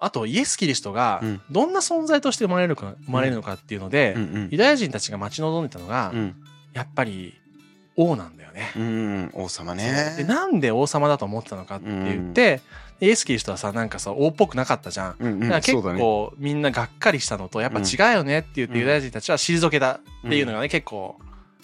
[0.00, 1.40] あとイエス・キリストがうん。
[1.50, 4.16] どんな存在として生まれるか生まれるのかっていうので、
[4.50, 6.36] ユダヤ人たちが待ち望んでたのが、うん。
[6.72, 7.34] やっぱり
[7.96, 8.72] 王なんだよね。
[8.76, 10.14] うん王様ね。
[10.16, 12.60] でなんで王様だと思ってたのかって言って、
[13.00, 15.16] イエス・キリストはさなんかさ王っぽくなかったじゃん。
[15.18, 15.40] うんうん。
[15.40, 18.80] だから結構みんながっかりしたのとやっぱ違うよねって言ってうん。
[18.80, 21.16] ユダヤ人たちは退けたっていうのがね結構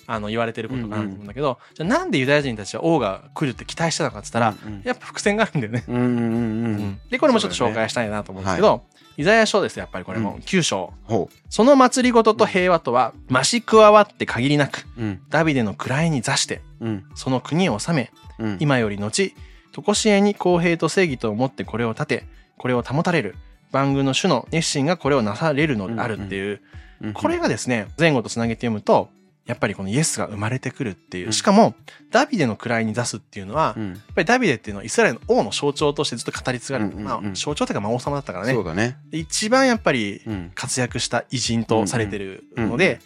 [0.06, 5.84] あの言われてることかなと思うんだけど、じゃあなんでユダヤ人たちは王が来るって期待してたのかって言ったら、うんやっぱ伏線があるんだよね。
[5.88, 6.74] うんうんうんううん。
[6.76, 8.84] んでこれもちょっと紹介したいなと思うんですけど、
[9.16, 10.40] イザヤ書ですよやっぱりこれも、うん。
[10.40, 10.92] 9章。
[11.04, 15.02] ほその祭りごとと平和とは増し加わって限りなくう。
[15.02, 15.20] うん。
[15.30, 17.04] ダビデの位に座してうん。
[17.14, 18.56] その国を治めうん。
[18.60, 19.32] 今より後
[19.72, 22.24] 常しえに公平と正義と思ってこれを立て
[22.58, 23.34] これを保たれる。
[23.72, 29.10] 万軍の主の熱心がこれをなされるのであるっていう、うんこれがですね前後とつなげて読むと
[29.46, 31.32] やっぱりこのイエスが生まれてくるっていう、うん。
[31.32, 31.74] しかも
[32.10, 37.08] ダビデの位に出すっていうのは、やっうんぱりダビデっていうのはイスラエルの王の象徴としてずっと語り継がれて、うんうんうん。
[37.24, 38.52] まあ、象徴というかまあ王様だったからね。
[38.54, 38.96] そうだね。
[39.10, 40.52] で一番やっぱりうん。
[40.54, 43.00] 活躍した偉人とされてるので、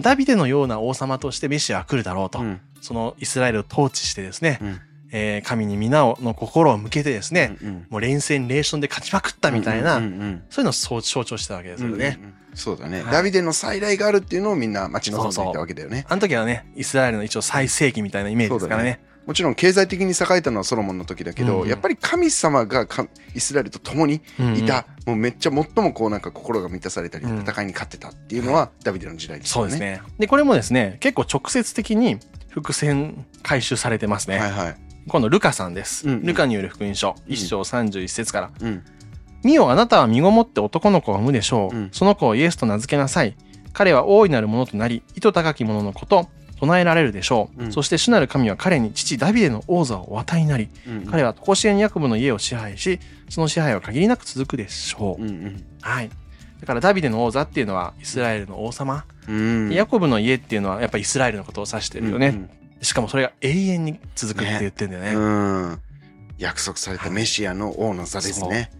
[0.00, 2.60] ダビデのような王様としてメシアは来るだろうと、うん。
[2.80, 4.80] そのイスラエルを統治してですね、うん
[5.12, 12.18] えー神に皆をの心を向けてですね、うんもう連戦連勝で勝ちまくったみたいな、うんうんうんそういうのをそう象徴してたわけですよね。
[12.18, 13.12] うんうんそうだね、はい。
[13.12, 16.04] ダビデの再来があるっていうのをみんな待ち望んでいたわけだよね。
[16.08, 19.00] あの時はね、イスラエルの一応最盛期みたいなイメージですからね。
[19.24, 21.68] もちろん経済的に栄えたのはソロモンの時だけど、うんうん。
[21.68, 27.40] やっぱり神様がかイスラエルと共にうんいた、もうめっちゃ最もこうなんか心が満たされたり、うん。
[27.40, 29.70] 戦いに勝ってたっていうのはダビデの時代ですよね。
[29.70, 30.02] そうですね。
[30.18, 32.18] で、これもですね、結構直接的に
[32.50, 34.38] 伏線回収されてますね。
[34.38, 34.76] はいはい。
[35.08, 36.06] 今度、ルカさんです。
[36.06, 38.50] うんうんルカによる福音書、うん1章31節から。
[38.60, 38.82] うん
[39.44, 41.76] 見よあなたは身ごもって男の子を産むでしょう。
[41.76, 43.34] うんその子をイエスと名付けなさい。
[43.72, 46.28] 彼は大いなるものとなり、意図高きもののこと、
[46.60, 47.64] 唱えられるでしょう。
[47.64, 55.22] うんそして主なる神は彼に父ダビデの王座をお与えになり、うん彼は常しえにヤコブの家を支配し、その支配は限りなく続くでしょう。
[55.22, 56.10] うんうんはい。
[56.60, 59.04] だからダビデの王座っていうのはイスラエルの王様。
[59.28, 62.28] うんヤコブの家っていうのはやっぱイスラエルのことを指してるよね。
[62.28, 62.50] うん
[62.82, 65.14] しかもそれが永遠に続くって言ってんだよね。
[65.14, 65.80] うん。
[66.38, 68.70] 約束されたメシアの王の座ですね。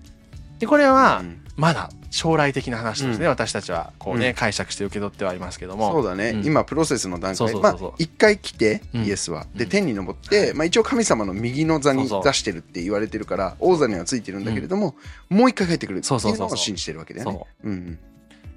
[0.58, 1.38] で、これはうん。
[1.54, 3.30] まだ将来的な話としてね、うん。
[3.30, 4.34] 私たちはこうね、うん。
[4.34, 5.92] 解釈して受け取ってはいますけども。
[5.92, 6.44] そうだね、うん。
[6.44, 7.46] 今プロセスの段階。
[7.46, 7.78] まあそうそうそう。
[7.78, 9.04] そう一回来て、うん。
[9.04, 9.46] イエスは。
[9.54, 9.70] でうん。
[9.70, 12.24] 天に昇って、まあ、一応神様の右の座にそうそう。
[12.24, 14.96] 出してるって言われてるから王座にはついてるんだけれども、
[15.28, 16.50] もう一回帰ってくるってそうそうそうそういう。
[16.50, 17.38] のを信じてるわけだよね。
[17.38, 17.70] そう。
[17.70, 17.98] うん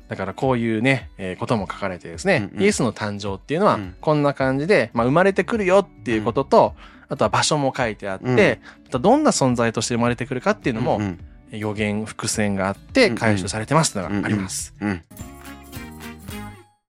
[0.07, 2.63] だからこういうね、えーことも書かれてですね、うんうん。
[2.63, 3.95] イエスの誕生っていうのはうん。
[3.99, 6.75] こんな感じで、まあ、生まれてくるよっていうことと、
[7.07, 8.37] あとは場所も書いてあって、うん。
[8.85, 11.19] またどんな存在として生まれてくるかっていうのも、うん
[11.51, 14.73] 予言伏線があって回収されてますというのがあります。
[14.81, 15.01] うん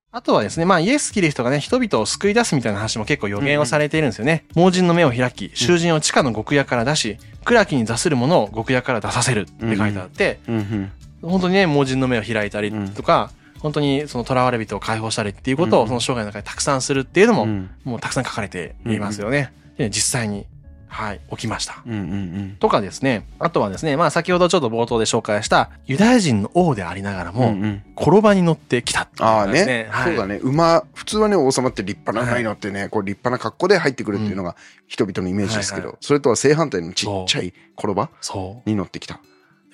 [0.09, 4.45] あとはですね、まあイエス・キリストがね、人々を救い出すみたいな話も結構予言をされているんですよね。
[4.55, 10.91] 盲人の目を開き、囚人を地下の極屋から出し、暗きに座するものを極屋から出させるって書いてあって、うんうん
[11.29, 15.87] 本当にね、盲人の目を開いたりとか、本当にその囚われ人を解放したりっていうことをうん。
[15.87, 17.69] その生涯の中でたくさんするっていうのも、うん。
[17.83, 19.53] もうたくさん書かれていますよね。
[19.77, 20.45] で実際に、
[20.87, 21.81] はい、起きました。
[21.85, 27.83] うんうんとかですね、あとはですね、まあ先ほどちょっと冒頭で紹介したユダヤ人の王でありながらうんも、うんうん。
[27.99, 29.87] 転ばに乗ってきたってねね。
[29.89, 30.09] はい。
[30.09, 30.39] そうだね。
[30.41, 34.55] 馬普通はね王様って立派なはい馬に乗ってね、こう立派な格好で入ってくるっていうのが
[34.87, 38.09] 人々のイメージですけど、はいはそれとは正反対のちっちゃい転ば。
[38.65, 39.19] に乗ってきた。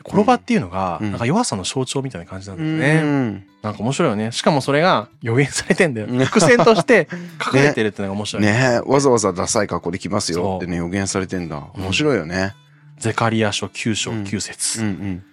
[0.05, 3.01] 転ばっていうのが、うんなんか弱さの象徴みたいな感じなんだようね。
[3.01, 4.31] んなんか面白いよね。
[4.31, 6.07] しかもそれが予言されてんだよ。
[6.09, 7.07] うん伏線として
[7.43, 8.43] 書かれてるってのが面白い。
[8.43, 12.53] ねえわざわざダサい格好で来ますよってね予言されてんだうん面白いよね。
[12.97, 15.23] ゼカリア書9章9節、うんうん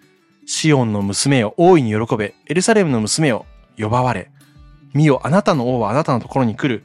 [0.46, 2.34] シオンの娘よ、大いに喜べ。
[2.48, 3.46] エルサレムの娘よ、
[3.78, 4.30] 呼ばわれ。
[4.94, 6.82] 見よ、あなたの王はあなたのところに来る。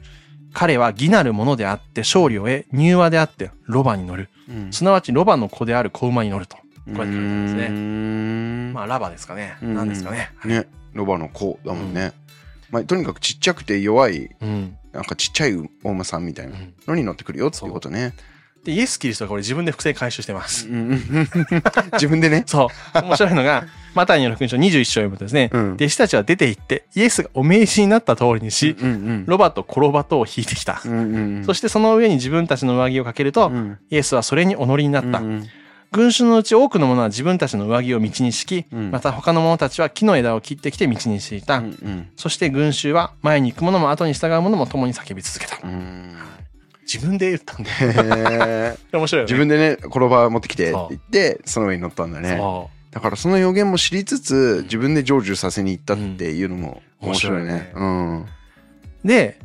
[0.52, 4.28] 彼は義なるものであって勝利を得、柔和であってロバに乗る。
[4.48, 6.56] うんすなわちロバの子である子馬に乗ると。
[6.86, 7.68] こうやってですうね。
[7.68, 9.56] んまあ、ラバですかね。
[9.62, 10.30] うん何ですかね。
[10.44, 12.12] ねロバの子だもんね。
[12.70, 14.76] まあとにかくちっちゃくて弱いうん。
[14.92, 18.14] なんかちっちゃいお馬さんみたいなのに乗ってくるよっていうことね。
[18.64, 20.66] で、イエス・キリストがこれ自分で伏線回収してます。
[21.92, 22.42] 自分でね。
[22.46, 22.98] そう。
[23.02, 28.76] 面白いのが、マタイによる福音書21章を読むとですね、うん弟子たちは出て行って、イエスがお命じになった通りにし、
[29.26, 30.80] ロバとコロバとを引いてきた。
[31.44, 35.18] そしてその上に自分たちの上着をかけると、うんイエスはそれにお乗りになった。
[35.18, 35.48] うんうん
[35.96, 38.90] 群衆のうち多くの者は自分たちの上着を道に敷き、うん。
[38.90, 41.58] また他の者たちは木の枝を切ってきて道に敷いた。
[41.58, 42.08] うんうん。
[42.16, 45.58] そして群衆は前に行く者も後に従う者も共に叫び続けた。
[45.66, 46.14] うん。
[46.82, 47.76] 自分で言ったんだよ。
[47.78, 48.78] へー。
[48.96, 49.32] 面白いよね。
[49.32, 52.36] 自分でね転ば持ってきてって言ってその上に乗ったんだね。
[52.36, 57.72] そだからその予言も知りつつ自分で成就させに行ったっていうのも面白いね。
[57.74, 58.20] うん。
[58.22, 58.26] う。
[59.02, 59.38] で、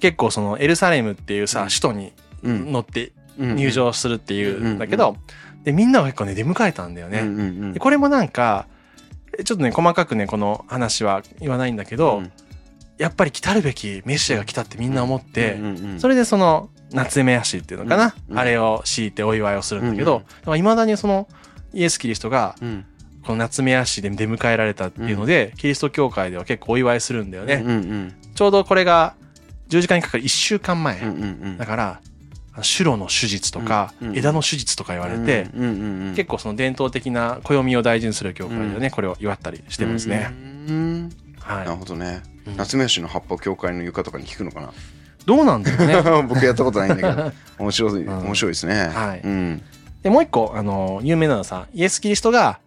[0.00, 1.68] 結構そのエルサレムっていうさ、うん。
[1.68, 2.12] 首都に
[2.42, 2.72] うん。
[2.72, 4.78] 乗ってうん入場するっていうんうん。
[4.78, 5.16] だけど、
[5.64, 7.20] で、みんなが結構ね、出迎えたんだよね。
[7.20, 7.72] うんうんうん。
[7.72, 8.66] でこれもなんか、
[9.44, 12.32] ちょっとね、細かくね、この話は言わないんだけど、うん。
[12.98, 20.04] やっぱり来たるべきメシアが来たってみんな思って、うんうんうんそれでその、夏目足っていうのかな、うんうんあれを敷いてお祝いをするんだけうん。
[20.04, 21.26] ど、いまだにその、
[21.72, 22.84] イエス・キリストが、うん。
[23.24, 27.62] この夏目足で出迎えられたっていうので、キリスト教会では結構お祝いするんだよね。
[27.64, 29.14] うんうんちょうどこれが、
[29.68, 31.00] 十字架にかかる1週間前。
[31.00, 31.58] うんうんうん。
[31.58, 32.00] だから、
[32.62, 35.48] シュロの手術とか、枝の手術とか言われて、
[36.14, 40.30] 結構その伝統的な暦を大事にする教会でね、これを祝ったりしてますね。
[41.48, 41.70] なる。
[41.72, 42.22] ほどね。
[42.46, 42.56] うん。
[42.56, 44.72] 夏目吉の葉っぱを教会の床とかに聞くのかな？
[45.26, 46.22] どうなんだろうね。
[46.28, 47.32] 僕やったことないんだけど。
[47.58, 48.18] 面白いうん。
[48.24, 48.88] 面白いですね。
[48.88, 49.20] はい。
[49.24, 49.62] うん。
[50.02, 52.58] で、もう一個、あの、有名なのはさ、イエス・キリストが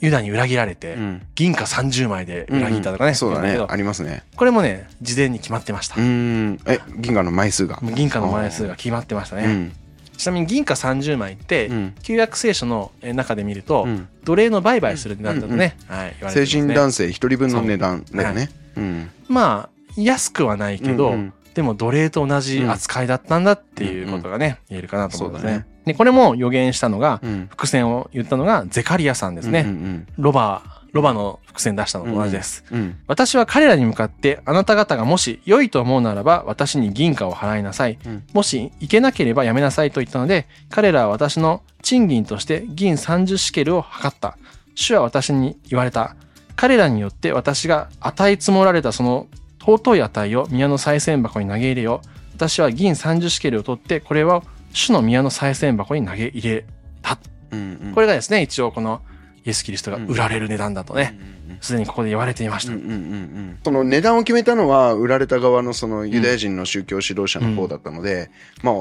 [0.00, 1.22] ユダに裏切られて、うん。
[1.34, 3.14] 銀貨30枚で裏切ったとかね。
[3.14, 3.48] そうだね。
[3.48, 4.24] 言うんけどありますね。
[4.36, 6.00] これもね、事前に決まってました。
[6.00, 6.04] う。
[6.04, 6.60] ん。
[6.66, 7.78] え銀河の枚数が？
[7.82, 9.44] 銀貨の枚数が決まってましたね。
[9.44, 9.72] うん。
[10.16, 11.94] ちなみに銀貨30枚って、うん。
[12.02, 14.08] 旧約聖書のえ中で見ると、うん。
[14.24, 18.50] 奴隷の売買する値段だとね、はい、言われて成人男性一人分の値段だよね。
[18.76, 18.80] う。
[18.80, 19.10] ん。
[19.28, 21.32] まあ、安くはないけど、うんうん。
[21.54, 25.64] でも奴隷と同じ扱いだったんだっていうことがね、言えるかなと思うんですね。
[25.86, 29.60] で、これも予言したのが、うん伏線を言ったのがゼカリアさんですね。
[29.60, 32.64] うんうんロバ、ロバの伏線出したのと同じです。
[32.70, 37.98] うん私は彼らに向かって、あなた方がもし良いと思うならば、私に銀貨を払いなさい。
[38.04, 44.36] うんもしいけなければやめなさいと言ったので、彼らは私の賃金として銀30シケルを測った。
[44.74, 46.16] 主は私に言われた。
[46.56, 49.28] 彼らによって私が値積もられたその
[49.60, 52.08] 尊い値を宮の賽銭箱に投げ入れよう。
[52.34, 54.42] 私は銀30シケルを取って、これは
[54.76, 56.64] 主の宮の賽銭箱に投げ入れ
[57.00, 57.18] た。
[57.50, 59.00] うんうんこれがですね、一応この
[59.44, 61.18] イエス・キリストが売られる値段だとね、
[61.62, 62.72] すでにここで言われていました。
[62.72, 68.30] うんうんうんうんその値段を決めたのは売られた側のそのユダヤ人の宗教指導者の方だったので、
[68.62, 68.74] まあ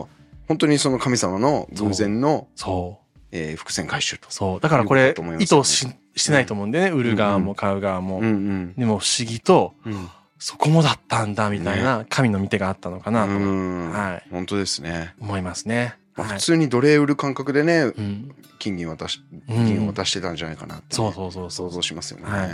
[0.48, 3.06] 本当にその神様の偶然の、そう。
[3.32, 4.28] えー伏線回収と。
[4.30, 4.60] そう。
[4.60, 8.20] だからこれ意図ししてないと思うんでね、売る側も買う側も。
[8.20, 15.14] うんうんでも不思議と、うんそこもだったんだ、みたいな、神の見てがあったのかなとうんはい本当ですね。
[15.20, 15.78] 思いますね。
[15.78, 18.36] はいまあ普通に奴隷売る感覚でね、うん。
[18.58, 19.20] 金銀渡し、
[19.50, 21.70] うん銀を渡してたんじゃないかなってね、そうそうそうそう。
[21.70, 22.26] 想像しますよね。
[22.26, 22.50] はい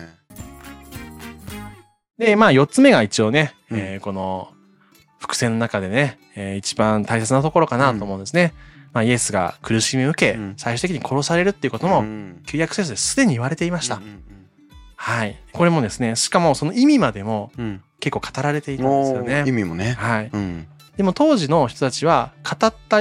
[2.18, 4.50] で、まあ、四つ目が一応ね、うんえーこの、
[5.20, 8.54] 伏線の中でね、えー一番大切なところかなと思うんですね。
[8.94, 13.96] まあ、イエスが苦しみを受け、うん最終的に殺されるっていうことも、うん旧約聖書ですでに言われていました。
[13.96, 14.24] うんうん
[15.04, 15.36] はい。
[15.52, 19.52] これもですね、しかもその意味までもうんうん結構語られていたんですよおー意ね。
[19.52, 19.94] 味もね。
[19.94, 20.30] はい。
[20.32, 23.00] うんでも当時の人たちは、語った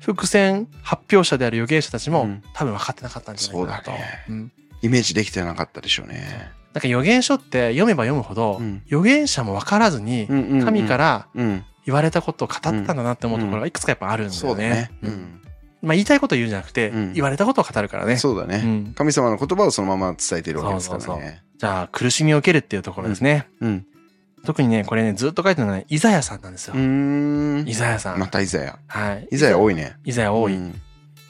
[0.00, 3.84] 伏線発表者である預言者たちも、うん多分分かってなかったんじゃないかなと。
[3.86, 4.52] そうだねうん
[4.82, 6.50] イメージできてなかったでしょうね。
[6.74, 11.64] なんか預言書って読めば読むほど、うん預言者も分からずに、うんうんうん神からうん。
[11.84, 14.90] 言われたことを語ってたんだなって思うところがいくつかやっぱあるんだよねそうだね。。
[15.02, 15.40] ううんん。
[15.82, 18.16] まあ言いたいことを言うんじゃなくて、うん言われたことを語るからね。
[18.16, 18.62] そうだね。
[18.64, 21.42] うん神様の言葉をそのまま伝えているわけですからそうそうね。
[21.58, 23.48] じゃあ苦しみを受けるっていうところですね。
[23.60, 23.86] うん。
[24.44, 26.74] 特にね、これね、ずっと書いてるのはね、イザヤさんなんですよ。
[26.74, 27.74] イ。
[27.74, 28.18] ザヤさん。
[28.18, 28.78] またイザヤ。
[28.88, 29.28] はい。
[29.30, 29.96] イザヤ多いね。
[30.04, 30.54] イザヤ多い。
[30.54, 30.80] うん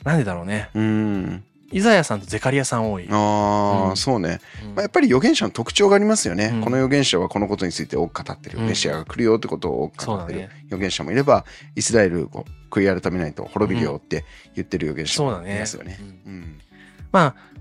[0.04, 0.68] なんでだろうね。
[0.74, 1.44] うん。
[1.72, 3.08] イザヤさんとゼカリアさん多い。
[3.10, 4.40] ああ、うんそうね。
[4.64, 6.50] うんまあ、やっぱり預言者の特徴がありますよね。
[6.54, 8.58] うんこの預言者はこのことについて多く語ってる。
[8.58, 10.50] うんメシアが来るよってことを多く語ってるね。
[10.66, 15.56] 預言者もいれば、イスラエルを悔い改めないと滅びるよって言ってる預言者もそうだね。
[15.56, 15.98] いますよね。
[16.00, 16.58] うんうん。
[17.10, 17.52] まあ、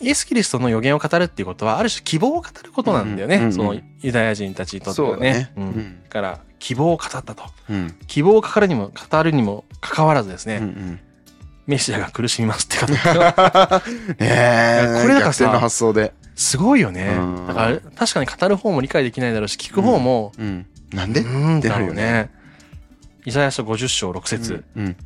[0.00, 3.36] イエス・キリストの予言を語るっていうことは、ある種希望を語ることなんだよね。
[3.36, 5.52] うんうんうんそのユダヤ人たちにとってそうだねはね。。
[5.56, 7.42] ううんから、希望を語ったと。
[7.68, 7.96] うん。
[8.06, 11.00] 希望を語るにも、語るにもかかわらずですね、うん
[11.68, 12.96] メシアが苦しみますって方うん。
[14.18, 14.98] ねえ。
[15.02, 16.14] これだからさの発想で。
[16.34, 17.46] すごいよねうん。
[17.46, 20.66] だから、確かに語る方も理解できないだろうし、聞く方も、うん。
[20.92, 21.20] なんで？
[21.20, 22.30] うーんってなるよってなるね。
[23.26, 24.96] イザヤ書50章6節、うん。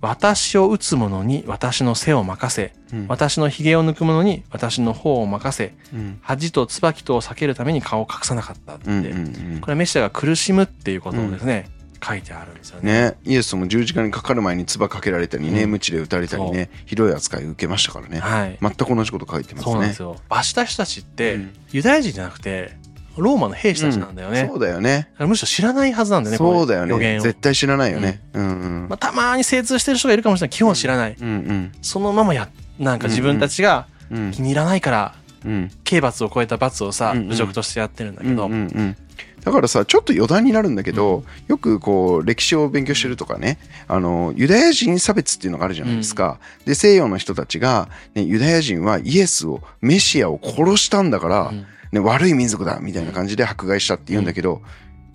[0.00, 3.06] 私を打つ者に私の背を任せ、うん。
[3.08, 6.18] 私の髭を抜く者に私の方を任せ、うん。
[6.20, 8.90] 恥と椿とを避けるために顔を隠さなかったって。
[8.90, 9.04] うん。
[9.06, 9.08] う
[9.56, 11.70] んこれはメシアが苦しむっていうことをですね、
[12.04, 12.92] 書いてあるんですよね。
[13.10, 18.20] ね、イエスも十字架にかかる前に唾かけられたりね、うん鞭で打たれたりね、ひどい扱いを受けましたからね。
[18.20, 18.58] はい。
[18.60, 19.72] 全く同じこと書いてますね。
[19.72, 20.16] そうなんですよ。
[20.28, 22.72] 罰した人たちって、うんユダヤ人じゃなくて、
[23.16, 24.48] ローマの兵士たちなんだよね。
[24.50, 25.10] そうだよね。
[25.18, 27.20] むしろ知らないはずなんだよね、そうだよね。
[27.20, 28.20] 絶対知らないよね。
[28.32, 28.88] うんうん。
[28.88, 30.50] まあ、たまに精通してる人がいるかもしれない。
[30.50, 31.16] 基本は知らない。
[31.20, 31.72] うんうん。
[31.82, 35.70] そのままや、なんか自分たちがうん気に入らないから、うん。
[35.84, 38.96] 刑罰を超えた罰をさ、うんうん侮辱としてやってるんだけうんど、うんうん。
[39.44, 46.38] だからさ、ちょっと余談になるんだけど、よくこう、歴史を勉強してるとかね、あの、ユダヤ人差別っていうのがあるじゃないですか。
[46.64, 51.66] で、西洋の人たちが、ね、ユダヤ人はイエスを、メシアを殺したんだから、うん。
[51.92, 54.62] ね、悪い民族だみたいな感じで迫害したって言うんだけど、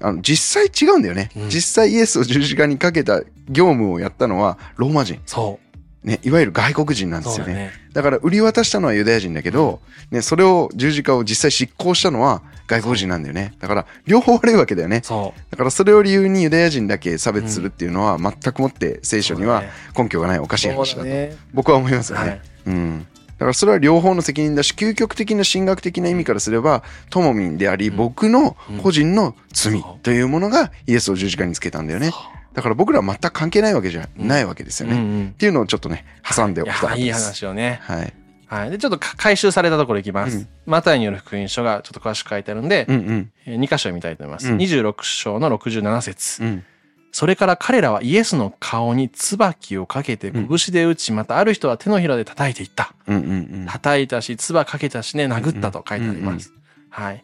[0.02, 1.50] あの実際違うんだよね、うん。
[1.50, 5.60] 実際イエスを十字架にかけた業務をやったのはローマ人、そ
[6.04, 7.22] ね、いわゆる外国人なう。
[7.22, 7.72] んですよねだね。
[7.94, 9.80] だから売り渡したのはユダヤ人だけど、
[10.12, 15.02] ね、それを十字架を実際執行したのは外国人なんだよねだから両方悪いわけだよね。
[15.02, 19.64] だからそれを理由にユダヤ人だけ差別するっていうのは全くもって聖書には
[19.98, 21.36] 根拠がないおかしい話だとね。
[21.54, 22.30] 僕は思いますよね。
[22.30, 22.42] はい。
[22.68, 23.08] うん。
[23.38, 32.12] だからそれは両方の責任だし、究極的な神学的な意味からすれば、ともみんであり、うん僕の個人の罪というものがイエスを十字架につけたんだよね。
[32.54, 34.96] だから僕らは全く関係ないわけじゃないわけですよね。
[34.96, 35.34] っうんうん。
[35.34, 37.24] ていうのをちょっとね、挟んでおいきたかったや、いいです。
[37.26, 37.80] 話をね。
[37.84, 38.14] はい。
[38.48, 38.70] はい。
[38.70, 40.38] で、ちょっとか回収されたところいきます。
[40.38, 43.32] うんマタイによる福音書がちょっと詳しく書いてあるんで、うんうん。
[43.46, 44.50] えー2箇所見たいと思います。
[44.50, 46.64] うん26章の67節、うん。
[47.12, 52.94] それから彼らはイエスの顔に椿をかけて拳で打ち、またある人は手のひらで叩いていった。
[53.08, 53.66] うんうんうん。
[53.68, 56.54] 叩いたし、唾かけたしね、殴ったと書いてあります。
[56.90, 57.24] はい。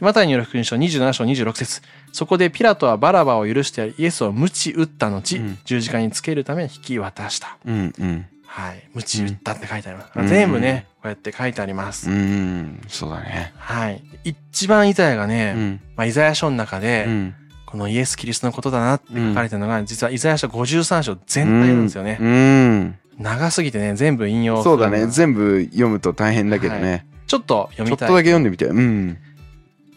[0.00, 1.82] マタイによる福音書27章26節
[2.12, 7.56] そこでピラトはバラバを許してイエスを鞭打った後、うん十字架につけるために引き渡した。
[7.64, 8.26] うんうん。
[8.46, 8.88] はい。
[8.94, 10.10] 鞭打ったって書いてあります。
[10.16, 12.10] うん全部ね、こうやって書いてあります。
[12.10, 12.80] うん。
[12.88, 13.52] そうだね。
[13.56, 14.02] はい。
[14.24, 15.80] 一番イザヤがね、うん。
[15.96, 17.34] まあ、イザヤ書の中で、うん。
[17.66, 22.18] このイエス・キリストのことだなって書かれてるのが、実はイザヤ書53章全体なんですよね。
[22.20, 22.98] うん。
[23.18, 25.06] 長すぎてね、全部引用そうだね。
[25.06, 27.06] 全部読むと大変だけどはね。
[27.26, 28.14] ちょっと読ちょっとみたい。
[28.14, 28.66] だけ読んでみて。
[28.66, 29.18] うん。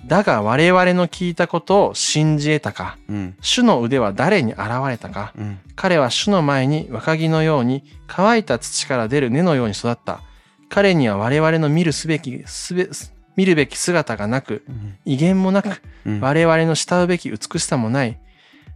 [0.06, 3.36] だが我々の聞いたことを信じ得たか、うん。
[3.42, 5.60] 主の腕は誰に現れたか、うん。
[5.76, 10.22] 彼は主の前に若木のように乾いた土から出る根のように育った。
[10.70, 12.90] 彼には我々の見るすべき、すべ、
[13.36, 14.64] 見るべき姿がなく、
[15.06, 16.20] 威厳もなく、うん。
[16.22, 18.20] 我々の慕うべき美しさもない。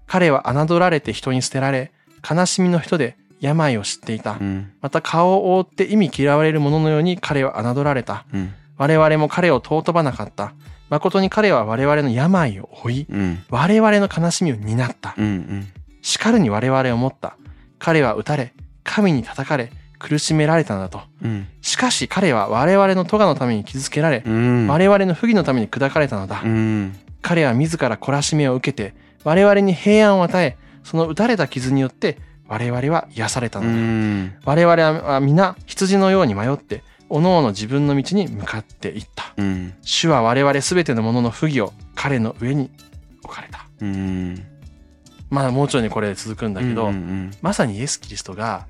[0.08, 1.92] 彼は侮られて人に捨てられ、
[2.30, 4.44] 悲しみの人で病を知っていたう。
[4.44, 8.26] んまた顔を覆って意味嫌われる者のように彼は侮られた。
[8.34, 10.54] うん我々も彼を尊ばなかった。
[10.94, 15.16] 誠に彼は我々の病を負い、うん我々の悲しみを担った。
[15.18, 15.68] うんうん
[16.02, 17.38] 叱るに我々を持った。
[17.80, 18.54] 彼は撃たれ、
[18.84, 21.02] 神に叩かれ、苦しめられたのだと。
[21.24, 26.42] うんしかし彼は我々の咎のために傷つけられ、うん我々の不義のために砕かれたのだ。
[26.44, 32.18] うん彼は自ら懲らしめを受けて、我々に平安を与え、その打たれた傷によって
[32.50, 33.76] 我々は癒されたうのだ。
[33.76, 39.34] ん我々は皆羊のように迷って、各々自分の道に向かっていった。
[39.38, 39.74] うん。
[39.84, 42.72] 主は我々すべてのものの不義を彼の上に
[43.24, 43.68] 置かれた。
[43.82, 44.44] うん。
[45.30, 48.66] まあもうちょいねこれ続くんだけど、うんうんまさにイエス・キリストが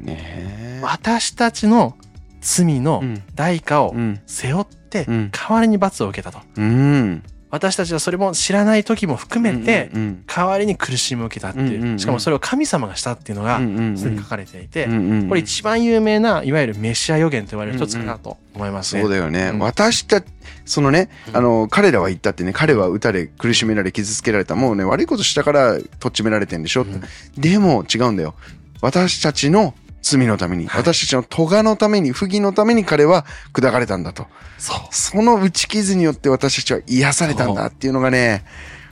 [0.82, 1.98] 私たちの
[2.42, 3.24] 罪のうん。
[3.36, 4.20] 代価をうん。
[4.26, 5.32] 背負ってうん。
[5.32, 6.40] 代わりに罰を受けたと。
[6.58, 12.00] うん私たちはそれも知らない時も含めてうん代わりに苦しみを受けたっていう。
[12.00, 13.60] しかもそれを神様がしたっていうのが
[13.96, 14.88] すでに書かれていて、
[15.30, 18.96] これ一番有名ないわゆるメシア予言と言われる一つかなと思います。
[18.96, 19.02] ね。
[19.04, 19.60] そうだよね、うん。
[19.60, 20.24] 私た
[20.66, 21.38] そのね、うん。
[21.38, 24.56] あの彼らは言ったってね彼は撃たれ苦しめられ傷つけられた。
[24.56, 27.04] もうね悪いことしたからとっちめられてんでしょ、うん。
[27.38, 28.34] でも違うんだよ。
[28.82, 30.82] 私たちの罪のために、はい。
[30.82, 34.28] 私たちの咎のために不義のために彼は砕かれたんだと。
[34.60, 34.78] そう。
[34.92, 38.46] その打ち傷によって私たちは癒されたんだっていうのがね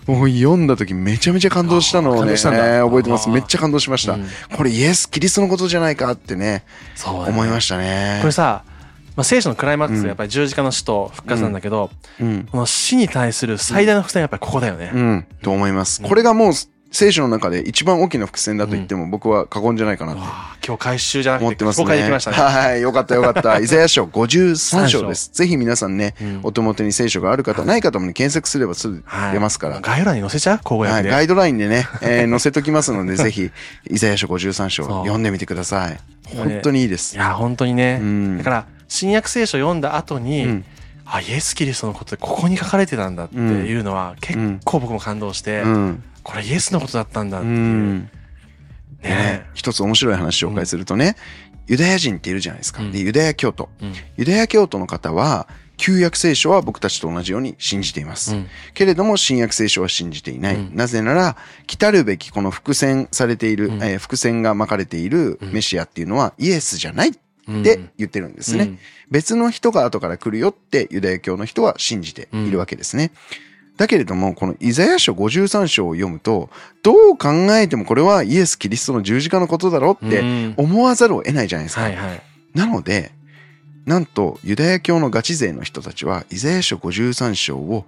[0.07, 3.29] もう読んだ時めちゃめちゃ感動したのをね覚えてます。
[3.29, 4.27] めっちゃ感動しました、うん。
[4.55, 6.63] これイエス・キリストのことじゃないかってね
[6.95, 7.29] そうだね。
[7.29, 8.19] 思いましたね。
[8.21, 8.63] これさ、
[9.15, 10.03] まあ、聖書のクライマックスうん。
[10.03, 12.47] はやっぱり十字架の死と復活なんだけど、うん。
[12.49, 14.91] この死に対する最大の伏線はやっぱりここだよね。
[14.93, 16.01] うん、と思います。
[16.01, 16.53] うんこれがもう
[16.93, 20.21] 聖書の中で一番大きな伏線だと言っても僕は過言じゃないかなって
[20.67, 21.83] 今日回収じゃなくて思ってますね。
[21.85, 22.37] 公開できましたね。
[22.37, 23.59] はい、よかったよかった。
[23.63, 25.31] イザヤ書53章です。
[25.33, 29.79] ぜひ皆さんね、うんお手元に聖書がある方、ない方もね、検索すればすぐはい出ますから。
[29.79, 30.59] 概要欄に載せちゃう？
[30.63, 31.09] 口語はい、訳で。
[31.11, 33.49] ガイドラインでね、えー載せときますので、 ぜひ、
[33.89, 35.97] イザヤ書53章読んでみてください。
[36.35, 37.17] 本当にいいですい。
[37.19, 37.99] や、本当にね。
[38.01, 40.65] うんだから、新約聖書読んだ後に、うん
[41.05, 46.03] あ、イエス・キリストのことでここに書かれてたんだっていうのは、結構僕も感動して、うん。
[46.23, 47.57] これイエスのことだったんだっうていう。
[47.57, 47.99] ん。
[48.01, 48.09] ね
[49.03, 51.15] ね、一つ面白い話を紹介するとね、
[51.67, 52.83] ユダヤ人っているじゃないですか。
[52.83, 53.69] うんで、ユダヤ教徒。
[53.81, 58.35] うんユダヤ教徒の方は、旧約聖書は僕たちと同じように信じています。
[58.35, 60.55] うんけれども、新約聖書は信じていない。
[60.55, 67.11] うんなぜなら、来たるべきこの伏線されている、うんえー伏線が巻かれているうんメシアっていうのはイエスじゃないっ
[67.47, 68.63] うんて言ってるんですね。
[68.63, 68.79] うん
[69.09, 73.11] 別の人が後から来るよってユダヤ教の人は信じているわけですね。
[73.81, 76.51] だけれども、このイザヤ書53章を読むと、
[76.83, 81.81] どう考えてもこれはイエス・キリストの十字架のことだろってうん思わざるを得ないじゃないですか。
[81.81, 82.21] はいはい。
[82.53, 83.11] なので、
[83.87, 87.85] なんとユダヤ教のガチ勢の人たちはイザヤ書53章を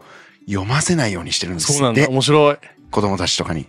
[0.48, 2.02] 読ませないようにしてるんですそうなんだ。
[2.02, 2.58] で面白い。
[2.90, 3.68] 子供たちとかに。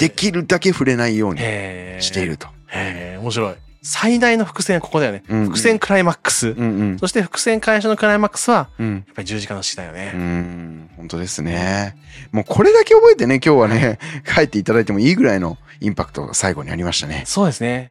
[0.00, 2.48] できるだけ触れないようにしていると。
[2.66, 3.54] へえ、面白い。
[3.86, 5.22] 最大の伏線はここだよね。
[5.28, 6.48] うんうん伏線クライマックス。
[6.48, 6.98] うんうん。
[6.98, 9.04] そして伏線回収のクライマックスは、やうん。
[9.08, 10.10] っぱり十字架の死だようね。
[10.12, 11.94] ん、本当ですね。
[12.32, 13.98] もうこれだけ覚えてね、今日はね、
[14.34, 17.24] 帰っていただいてもいいぐらいのインパクトが最後にありましたね。
[17.26, 17.90] そうですね。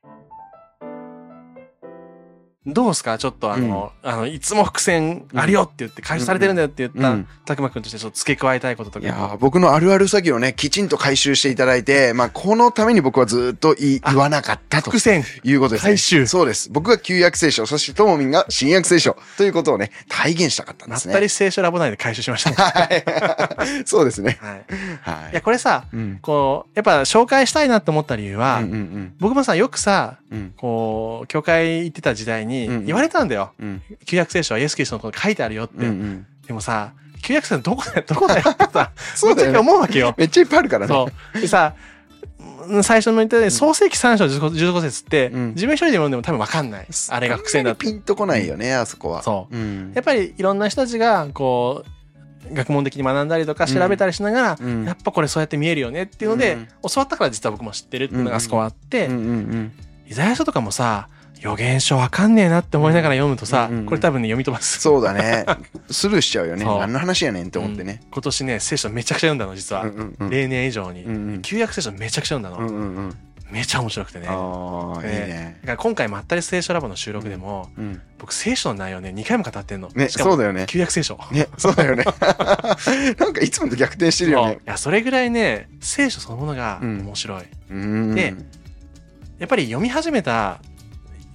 [2.65, 3.17] どうですか？
[3.17, 9.05] ちょっとあの、あの、いつも伏線あるよって言って、回収されてるんだよって言った、うんたくまくんとしてちょっと付け加えたいこととか。
[9.05, 15.25] いやー僕のあるある詐欺をね、きちんと回収していただいて、まあ、このために僕はずっと言わなかったと伏線。
[15.43, 15.89] いうことです、ね。
[15.89, 16.69] 回収そうです。
[16.71, 21.13] 僕が旧約聖書、そしてともみんが新約聖書ということをね、体現したかったんまっですね。
[21.13, 22.55] たり聖書ラボ内で回収しましたね。
[22.55, 23.83] はい。
[23.85, 24.37] そうですね。
[24.41, 24.65] はい。
[25.01, 25.31] はい。
[25.33, 26.19] いや、これさ、うん。
[26.21, 30.22] こう、やっぱ紹介したいなって思った理由は、うんうん僕もさ、よくさ、うん。
[30.22, 30.22] うん。
[30.57, 33.51] こう、教会行ってた時代に言われたんだよ。
[33.59, 33.81] うん。
[34.05, 35.85] 旧約聖書はイエス・キリストのこと書いてあるよって。
[36.47, 40.13] でもさ、旧約聖書どこだよ、どこだよってさ、 そうだよね思うわけよ。
[40.17, 40.93] めっちゃいっぱいあるからね。
[40.93, 41.41] そう。
[41.41, 41.73] でさ、
[42.67, 46.87] うん最初の言ったように、創世記3章15節って、うん自分一人で読んでも多分分かんない。
[47.09, 47.85] あれが伏線だって。
[47.85, 49.23] ピンとこないよね、あそこは。。
[49.23, 50.01] そううんや。
[50.01, 51.83] っぱりいろんな人たちが、こ
[52.49, 59.71] う、学問的に学んだりとか調べたりしながら、うんやっぱこれそうやって見えるよねっていうので、うん教わったから実は僕も知ってるっていうのがあそこはあって、うんうん
[60.05, 61.07] イザヤ書とかもさ、
[61.39, 64.79] 予言書わかんねえなって思いながら読むとさ、うんうんうんこれ多分ね、読み飛ばす。
[64.79, 65.45] そうだね。
[65.91, 66.63] スルーしちゃうよね。
[66.65, 68.01] 何の話やねんって思ってね。
[68.11, 69.83] 今年ね、聖書めちゃくちゃ読んだの、実は。
[69.83, 71.03] うんうんうん例年以上に。
[71.03, 72.57] うんうん旧約聖書めちゃくちゃ読んだの。
[72.57, 73.17] うんうんうん。
[73.51, 74.27] めちゃ面白くてね。
[74.29, 75.57] ああ、いいねね。
[75.61, 78.01] だから今回まったり聖書ラボの収録でも、うん。
[78.17, 79.89] 僕聖書の内容ね、2回も語ってんの。
[79.93, 80.65] ね、そうだよね。
[80.67, 81.19] 旧約聖書。
[81.31, 82.03] ね、そうだよね。
[83.19, 84.61] なんかいつもと逆転してるよそういね。
[84.65, 87.43] や、それぐらいね、聖書そのものがうん面白い。
[87.69, 88.33] うんで
[89.39, 90.59] やっぱり読み始めた、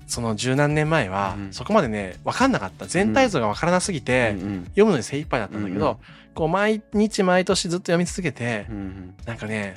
[0.06, 1.52] その十何年前は、うん。
[1.52, 2.86] そこまでね、わかんなかった。
[2.86, 4.64] 全体像がわからなすぎて、うん。
[4.66, 5.96] 読むのに精一杯だったんだけど、うん
[6.38, 9.74] こう毎日毎年ずっと読み続けて、うんなんかね、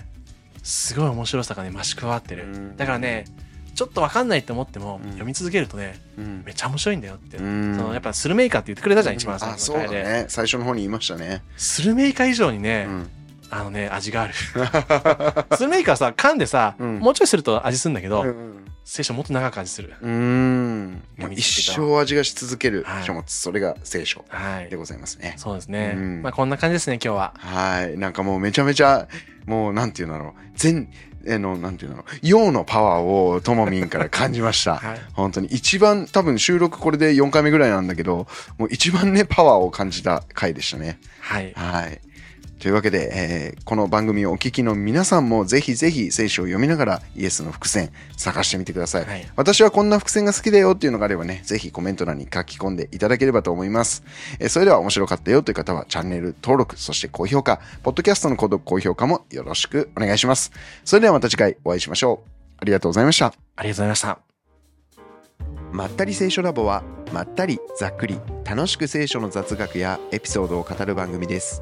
[0.61, 2.43] すごい面白さがね、増し加わってる。
[2.43, 3.25] うんだからね、
[3.73, 5.09] ちちょっと分かんないって思っても、うん。
[5.09, 6.43] 読み続けるとねうん。
[6.45, 7.75] めっちゃ面白いんだよって、うん。
[7.75, 10.25] そのやっぱスルメイカって言ってくれたじゃん、一番最初の回で、ね。
[10.27, 11.41] 最初の方に言いましたね。
[11.57, 13.09] スルメイカ以上にね、うん
[13.51, 14.33] あのね味がある。
[15.55, 16.99] スルメイカはさ噛んでさ、うん。
[16.99, 21.01] もうちょいすると味するんだけど、うん聖書もっと長く味する、うん。
[21.31, 23.03] 一生味がし続けるはい。
[23.03, 24.69] 書物それが聖書はい。
[24.69, 25.35] でございますね。
[25.37, 26.21] そうですね、うん。
[26.23, 27.33] まあこんな感じですね今日は。
[27.37, 27.97] はい。
[27.97, 29.07] なんかもうめちゃめちゃ
[29.45, 30.33] もうなんていうんだろう。
[30.55, 30.89] 全
[31.29, 32.17] あのなんていうんだろう。
[32.21, 34.75] 陽のパワーをともみんから感じました。
[34.81, 35.01] はい。
[35.13, 38.27] 本当に一番多分収録これで4回目ぐらいなんだけど
[38.57, 40.99] もう一番ねパワーを感じた回でしたね。
[41.19, 41.53] はい。
[41.55, 42.01] はい。
[42.61, 49.05] というわけで、えーこの番組をお聞きの皆さんもぜひぜひ聖書を読みながらイエスの伏線探してみてください。
[49.05, 54.03] はい私はこんな伏線が好きだよっていうのがあればね、ぜひコメント欄に書き込んでいただければと思います。
[54.39, 60.51] えーそれでは面白かったよという方はチャンネル登録、そして高評価、ポッドキャストの購読、高評価もよろしくお願いします。
[60.85, 62.29] それではまた次回お会いしましょう。
[62.59, 63.27] ありがとうございました。
[63.27, 64.19] ありがとうございました
[65.71, 66.83] まったり聖書ラボは
[67.13, 71.61] まったりざっくり楽しく聖書の雑学やエピソードを語る番組です。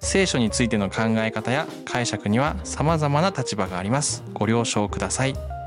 [0.00, 4.22] 聖書についての考え方や解釈には様々な立場があります。
[4.32, 5.59] ご了承ください。